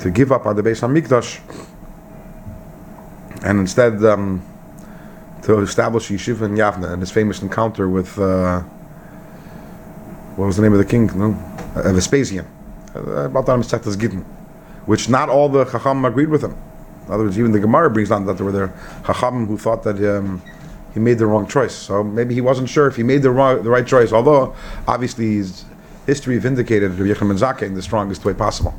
[0.00, 1.40] to give up on the Beis Hamikdash
[3.44, 4.44] and instead um,
[5.42, 8.60] to establish yeshiva in Yavne and his famous encounter with uh,
[10.36, 11.06] what was the name of the king?
[11.18, 11.32] No,
[11.76, 12.46] uh, Vespasian.
[12.94, 14.22] That Masechtas Gittin,
[14.86, 16.56] which not all the Chacham agreed with him.
[17.06, 18.72] In other words, even the Gemara brings down that there were there
[19.06, 20.42] Chacham who thought that um,
[20.94, 21.74] he made the wrong choice.
[21.74, 24.12] So maybe he wasn't sure if he made the wrong, the right choice.
[24.12, 24.54] Although
[24.86, 25.42] obviously
[26.06, 28.74] his history vindicated Rabbi Yechon ben in the strongest way possible.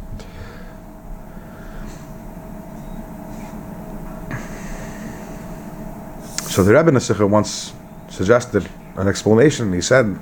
[6.50, 7.74] So the Rebbe Nesicha once
[8.10, 9.74] suggested an explanation.
[9.74, 10.20] He said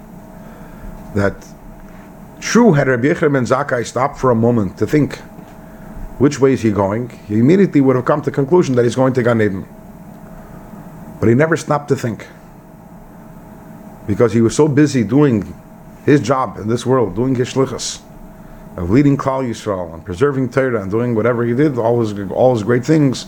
[1.14, 1.46] that
[2.40, 5.20] true had Rabbi Yechon ben stopped for a moment to think
[6.22, 8.96] which way is he going, he immediately would have come to the conclusion that he's
[8.96, 9.66] going to Gan Eden.
[11.20, 12.28] But he never stopped to think.
[14.06, 15.52] Because he was so busy doing
[16.06, 18.02] his job in this world, doing his shlichus,
[18.78, 22.54] of leading Klal Yisrael and preserving Torah and doing whatever he did, all his, all
[22.54, 23.28] his great things,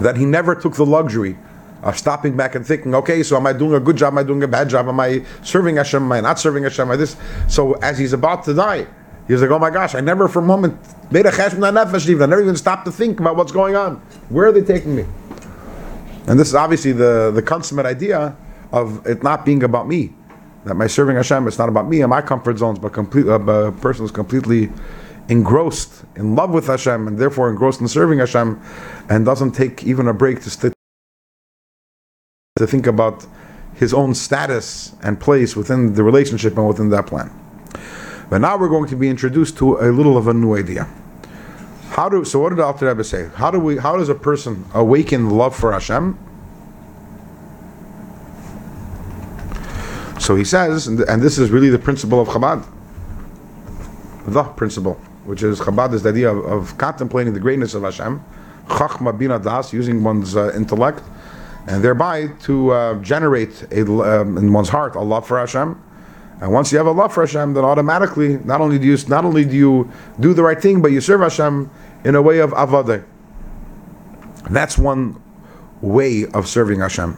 [0.00, 1.36] that he never took the luxury
[1.82, 4.12] of stopping back and thinking, okay, so am I doing a good job?
[4.12, 4.88] Am I doing a bad job?
[4.88, 6.02] Am I serving Hashem?
[6.02, 6.86] Am I not serving Hashem?
[6.86, 7.16] Am I this?
[7.48, 8.86] So as he's about to die,
[9.26, 10.78] he's like, oh my gosh, I never for a moment
[11.10, 12.22] made a chesed nefesh even.
[12.22, 13.96] I never even stopped to think about what's going on.
[14.28, 15.04] Where are they taking me?
[16.28, 18.36] And this is obviously the, the consummate idea
[18.70, 20.14] of it not being about me.
[20.64, 23.40] That my serving Hashem, is not about me and my comfort zones, but complete, uh,
[23.40, 24.70] a person is completely
[25.28, 28.60] engrossed in love with Hashem and therefore engrossed in serving Hashem
[29.08, 30.72] and doesn't take even a break to st-
[32.56, 33.26] to think about
[33.74, 37.30] his own status and place within the relationship and within that plan.
[38.28, 40.88] But now we're going to be introduced to a little of a new idea.
[41.90, 42.38] How do so?
[42.40, 43.28] What did Alter Rebbe say?
[43.34, 43.76] How do we?
[43.76, 46.18] How does a person awaken love for Hashem?
[50.22, 52.64] So he says, and this is really the principle of Chabad.
[54.28, 54.94] The principle.
[55.24, 58.22] which is Chabad is the idea of, of contemplating the greatness of Hashem,
[58.68, 61.02] Chachma Bina Das, using one's uh, intellect,
[61.66, 65.76] and thereby to uh, generate a, um, in one's heart a love for Hashem.
[66.40, 69.24] And once you have a love for Hashem, then automatically, not only do you not
[69.24, 71.68] only do you do the right thing, but you serve Hashem
[72.04, 73.04] in a way of avodah.
[74.50, 75.20] That's one
[75.80, 77.16] way of serving Hashem.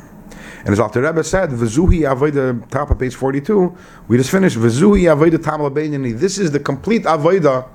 [0.65, 3.77] And as Alter Rebbe said, "V'zuhi avodah." Top of page forty-two,
[4.09, 4.57] we just finished.
[4.57, 7.67] "V'zuhi avodah tam lebeinani." This is the complete avodah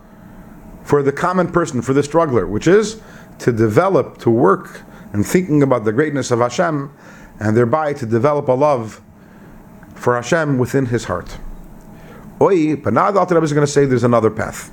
[0.83, 2.99] for the common person, for the struggler, which is
[3.37, 4.81] to develop, to work,
[5.13, 6.89] and thinking about the greatness of Hashem,
[7.39, 9.01] and thereby to develop a love
[9.93, 11.37] for Hashem within his heart.
[12.41, 14.71] Oi, but now the Alter Rebbe is going to say there's another path.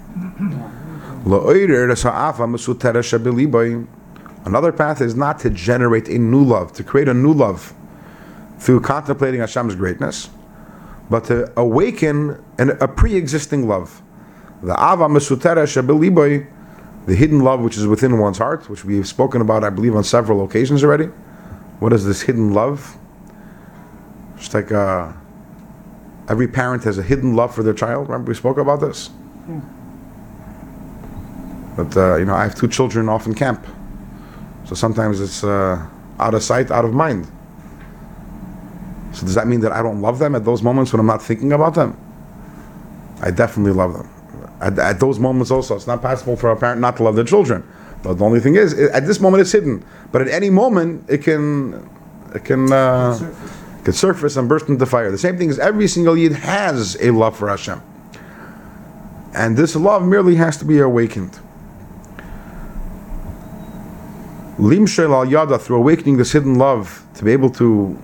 [4.46, 7.74] Another path is not to generate a new love, to create a new love
[8.59, 10.30] through contemplating Hashem's greatness,
[11.11, 14.02] but to awaken an, a pre-existing love.
[14.62, 16.46] The Ava Mesutera Shabiliboy,
[17.07, 20.04] the hidden love which is within one's heart, which we've spoken about, I believe, on
[20.04, 21.07] several occasions already.
[21.78, 22.96] What is this hidden love?
[24.36, 25.12] It's like uh,
[26.28, 28.09] every parent has a hidden love for their child.
[28.09, 29.11] Remember we spoke about this?
[29.48, 29.61] Yeah.
[31.76, 33.66] But uh, you know, I have two children off in camp,
[34.64, 35.86] so sometimes it's uh,
[36.18, 37.30] out of sight, out of mind.
[39.16, 41.22] So does that mean that I don't love them at those moments when I'm not
[41.22, 41.98] thinking about them?
[43.22, 44.10] I definitely love them.
[44.60, 47.24] At, at those moments also, it's not possible for a parent not to love their
[47.24, 47.66] children.
[48.02, 49.82] But the only thing is, at this moment it's hidden.
[50.12, 51.88] But at any moment it can,
[52.34, 53.18] it can, uh,
[53.84, 55.10] can surface and burst into fire.
[55.10, 57.80] The same thing is every single yid has a love for Hashem,
[59.34, 61.40] and this love merely has to be awakened.
[64.58, 67.98] Limshel al yada through awakening this hidden love to be able to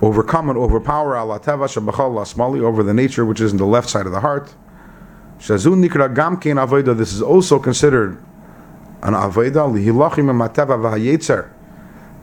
[0.00, 3.88] overcome and overpower Allah teva shabachal asmali over the nature which is in the left
[3.88, 4.54] side of the heart.
[5.38, 6.96] Shazun nikra gamkein avoda.
[6.96, 8.16] This is also considered
[9.02, 11.50] an avoda lihilachim mateva v'hayetzer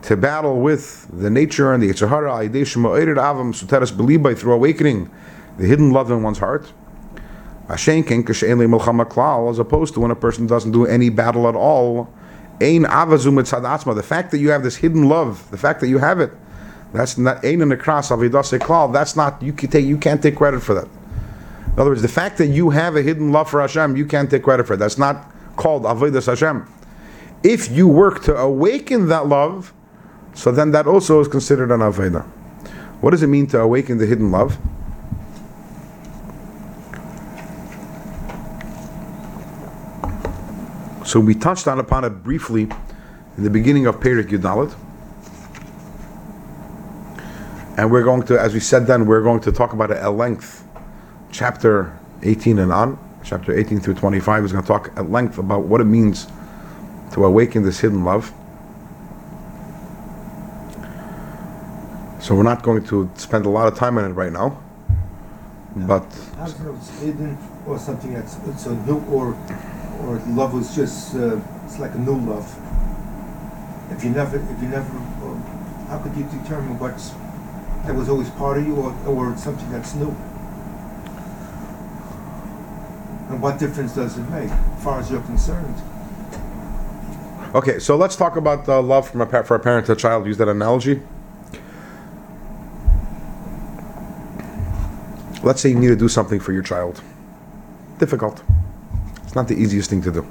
[0.02, 5.10] to battle with the nature and the yitzhara aydei shema'erid avam suteres belibai through awakening
[5.58, 6.72] the hidden love in one's heart.
[7.68, 11.56] Ashenken kashein milchama klal, as opposed to when a person doesn't do any battle at
[11.56, 12.08] all.
[12.60, 15.98] Ein avazu mitzad The fact that you have this hidden love, the fact that you
[15.98, 16.32] have it,
[16.96, 18.92] that's not ein in the cross avidase klal.
[18.92, 20.88] That's not you can take you can't take credit for that.
[21.76, 24.30] In other words, the fact that you have a hidden love for Hashem, you can't
[24.30, 24.76] take credit for it.
[24.78, 26.66] That's not called avodas Hashem.
[27.42, 29.74] If you work to awaken that love,
[30.34, 32.24] so then that also is considered an avodah.
[33.00, 34.58] What does it mean to awaken the hidden love?
[41.04, 42.68] So we touched on upon it briefly
[43.36, 44.74] in the beginning of Perik Yudalit.
[47.76, 50.08] And we're going to, as we said then, we're going to talk about it at
[50.08, 50.66] length.
[51.30, 55.64] Chapter 18 and on, chapter 18 through 25 is going to talk at length about
[55.64, 56.26] what it means
[57.12, 58.32] to awaken this hidden love.
[62.20, 64.62] So we're not going to spend a lot of time on it right now.
[65.76, 66.02] But
[66.64, 69.38] know it's hidden or something that's it's a new or
[70.00, 72.48] or love was just uh, it's like a new love.
[73.90, 75.34] If you never if you never uh,
[75.88, 77.12] how could you determine what's
[77.84, 80.14] that was always part of you or, or something that's new?
[83.28, 85.74] And what difference does it make as far as you're concerned?
[87.54, 89.96] Okay, so let's talk about uh, love from a pa- for a parent to a
[89.96, 90.26] child.
[90.26, 91.00] Use that analogy.
[95.42, 97.02] Let's say you need to do something for your child.
[97.98, 98.42] Difficult.
[99.24, 100.26] It's not the easiest thing to do.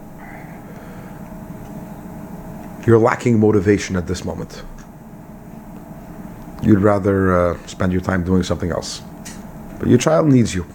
[2.85, 4.63] You're lacking motivation at this moment.
[6.63, 9.01] You'd rather uh, spend your time doing something else.
[9.79, 10.65] But your child needs you.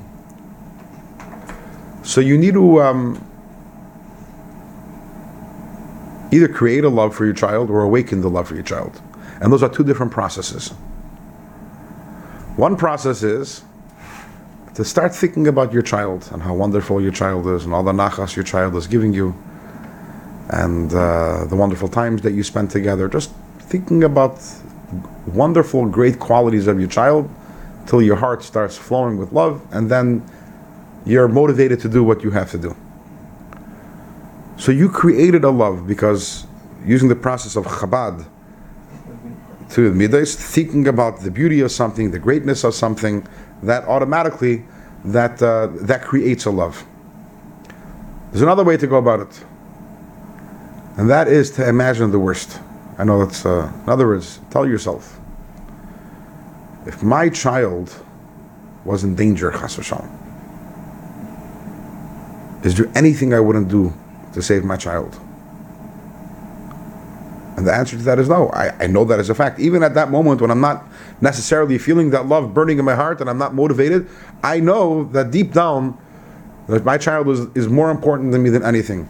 [2.03, 3.24] So you need to um,
[6.33, 9.01] either create a love for your child or awaken the love for your child.
[9.41, 10.68] And those are two different processes.
[12.57, 13.62] One process is
[14.74, 17.93] to start thinking about your child and how wonderful your child is and all the
[17.93, 19.35] nachas your child is giving you
[20.51, 23.09] and uh, the wonderful times that you spend together.
[23.09, 24.43] Just thinking about
[25.26, 27.28] wonderful, great qualities of your child
[27.86, 30.22] till your heart starts flowing with love and then
[31.05, 32.76] you're motivated to do what you have to do.
[34.57, 36.47] So you created a love because
[36.84, 38.26] using the process of Chabad
[39.70, 43.26] to midas, thinking about the beauty of something, the greatness of something,
[43.62, 44.64] that automatically
[45.05, 46.84] that uh, that creates a love.
[48.30, 49.45] There's another way to go about it,
[50.97, 52.61] and that is to imagine the worst.
[53.01, 55.18] I know that's uh, in other words, tell yourself,
[56.84, 57.90] if my child
[58.84, 60.07] was in danger, chas v'shalom,
[62.62, 63.94] Is there anything I wouldn't do
[64.34, 65.18] to save my child?
[67.57, 68.51] And the answer to that is no.
[68.51, 69.59] I, I know that as a fact.
[69.61, 70.84] Even at that moment when I'm not
[71.22, 74.11] necessarily feeling that love burning in my heart and I'm not motivated,
[74.42, 75.96] I know that deep down
[76.68, 79.09] that my child is, is more important than me than anything.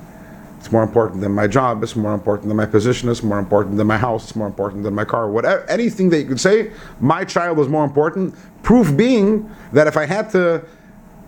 [0.60, 1.82] It's more important than my job.
[1.82, 3.08] It's more important than my position.
[3.08, 4.24] It's more important than my house.
[4.24, 5.30] It's more important than my car.
[5.30, 8.34] Whatever, anything that you could say, my child is more important.
[8.62, 10.62] Proof being that if I had to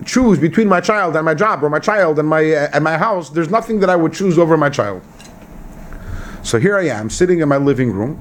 [0.05, 3.31] choose between my child and my job, or my child and my and my house,
[3.31, 5.01] there's nothing that I would choose over my child.
[6.43, 8.21] So here I am, sitting in my living room,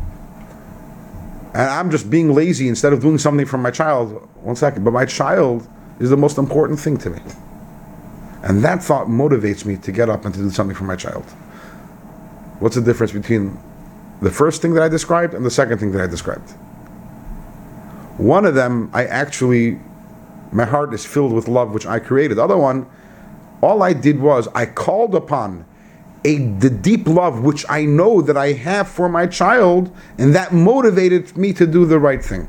[1.53, 4.30] and I'm just being lazy instead of doing something for my child.
[4.43, 5.68] One second, but my child
[5.99, 7.20] is the most important thing to me.
[8.43, 11.23] And that thought motivates me to get up and to do something for my child.
[12.59, 13.57] What's the difference between
[14.21, 16.51] the first thing that I described and the second thing that I described?
[18.17, 19.79] One of them, I actually,
[20.51, 22.37] my heart is filled with love, which I created.
[22.37, 22.87] The other one,
[23.61, 25.65] all I did was I called upon
[26.23, 30.53] a the deep love which I know that I have for my child, and that
[30.53, 32.47] motivated me to do the right thing.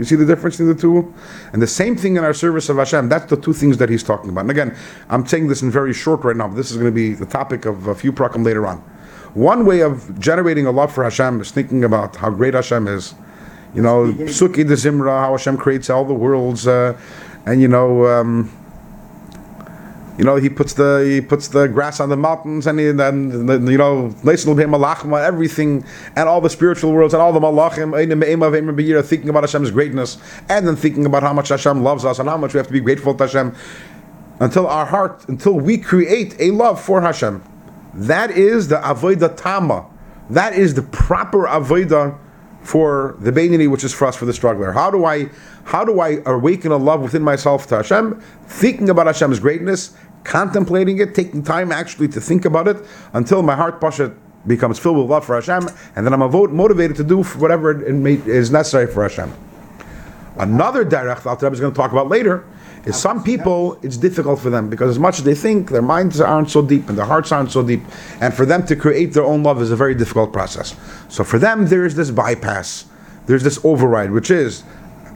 [0.00, 1.12] You see the difference in the two?
[1.52, 3.10] And the same thing in our service of Hashem.
[3.10, 4.42] That's the two things that he's talking about.
[4.42, 4.74] And again,
[5.10, 7.26] I'm saying this in very short right now, but this is going to be the
[7.26, 8.78] topic of a few prakim later on.
[9.34, 13.14] One way of generating a love for Hashem is thinking about how great Hashem is.
[13.74, 16.98] You know, Suki de Zimra, how Hashem creates all the worlds, uh,
[17.46, 18.50] and you know, um,
[20.20, 23.78] you know, he puts the he puts the grass on the mountains, and, then you
[23.78, 25.82] know, everything,
[26.14, 27.94] and all the spiritual worlds, and all the malachim,
[29.06, 30.18] thinking about Hashem's greatness,
[30.50, 32.72] and then thinking about how much Hashem loves us, and how much we have to
[32.74, 33.54] be grateful to Hashem,
[34.40, 37.42] until our heart, until we create a love for Hashem.
[37.94, 39.86] That is the avodah tama.
[40.28, 42.18] That is the proper avodah
[42.60, 44.70] for the Beinani, which is for us for the struggler.
[44.70, 45.30] How do I
[45.64, 48.20] how do I awaken a love within myself to Hashem?
[48.46, 49.94] Thinking about Hashem's greatness,
[50.24, 52.76] contemplating it, taking time actually to think about it
[53.12, 54.14] until my heart pasha
[54.46, 58.86] becomes filled with love for Hashem, and then I'm motivated to do whatever is necessary
[58.86, 59.32] for Hashem.
[60.38, 62.44] Another derech that Rebbe is going to talk about later
[62.86, 66.18] is some people it's difficult for them because as much as they think their minds
[66.18, 67.82] aren't so deep and their hearts aren't so deep,
[68.20, 70.74] and for them to create their own love is a very difficult process.
[71.08, 72.86] So for them there is this bypass,
[73.26, 74.62] there's this override, which is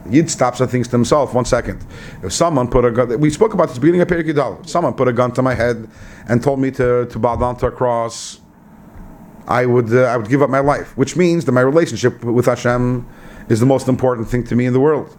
[0.09, 1.83] Yid stops and thinks to himself, one second,
[2.21, 5.07] if someone put a gun, we spoke about this beginning of Perik Yudal, someone put
[5.07, 5.89] a gun to my head
[6.27, 8.39] and told me to, to bow down to a cross,
[9.47, 12.45] I would, uh, I would give up my life, which means that my relationship with
[12.45, 13.07] Hashem
[13.49, 15.17] is the most important thing to me in the world.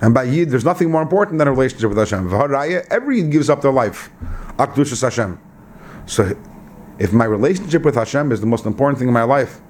[0.00, 2.32] And by Yid, there's nothing more important than a relationship with Hashem.
[2.90, 4.10] Every Yid gives up their life.
[4.58, 5.40] Akdushas Hashem.
[6.06, 6.36] So
[6.98, 9.60] if my relationship with Hashem is the most important thing in my life,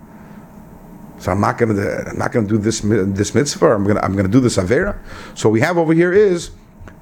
[1.18, 3.74] so I'm not going to I'm not going to do this this mitzvah.
[3.74, 4.98] I'm going to I'm going to do this avera.
[5.34, 6.50] So what we have over here is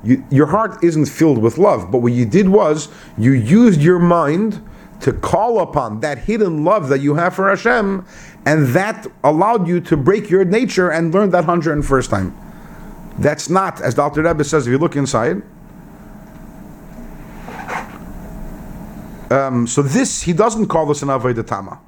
[0.02, 2.88] you, your heart isn't filled with love, but what you did was
[3.18, 4.62] you used your mind
[5.00, 8.06] to call upon that hidden love that you have for Hashem,
[8.46, 12.34] and that allowed you to break your nature and learn that hundred and first time.
[13.18, 14.22] That's not, as Dr.
[14.22, 15.42] Rebbe says, if you look inside.
[19.30, 21.80] Um, so this, he doesn't call this an Avodah Tama.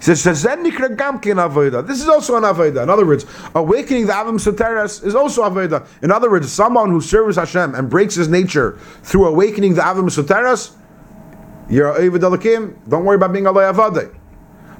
[0.00, 2.82] Says, This is also an Avodah.
[2.82, 5.86] In other words, awakening the Avim Soteres is also Avodah.
[6.02, 10.04] In other words, someone who serves Hashem and breaks his nature through awakening the Avim
[10.10, 10.72] Soteres,
[11.68, 14.14] you're Alakim, don't worry about being Allah Avodah.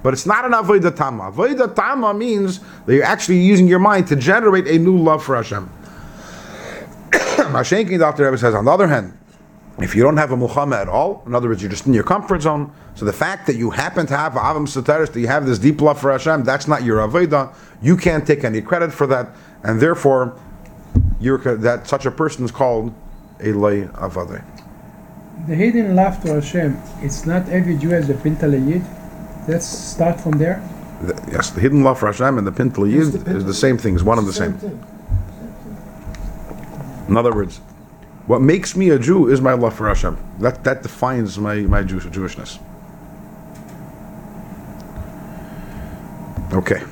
[0.03, 1.33] But it's not an Avodah Tama.
[1.33, 5.35] Avodah Tama means that you're actually using your mind to generate a new love for
[5.37, 5.71] Hashem.
[7.11, 8.27] Mashenki, Dr.
[8.27, 9.17] Rebbe says, on the other hand,
[9.79, 12.05] if you don't have a milchama at all, in other words, you're just in your
[12.05, 15.47] comfort zone, so the fact that you happen to have Avim Soteris, that you have
[15.47, 17.53] this deep love for Hashem, that's not your Avodah.
[17.83, 19.31] You can't take any credit for that,
[19.65, 20.39] and therefore,
[21.19, 22.95] you're, that such a person is called
[23.41, 24.45] a lay Avodah.
[25.49, 28.83] The hidden love to Hashem, it's not every Jew has a Pintal Yid.
[29.49, 30.63] Let's start from there.
[31.03, 33.97] The, yes, the hidden love for Hashem and the Pintal Yid is the same thing,
[33.97, 34.55] is one and the same.
[34.55, 34.83] Thing.
[37.09, 37.61] In other words,
[38.27, 40.17] what makes me a Jew is my love for Hashem.
[40.39, 42.59] That that defines my my Jewish Jewishness.
[46.53, 46.83] Okay.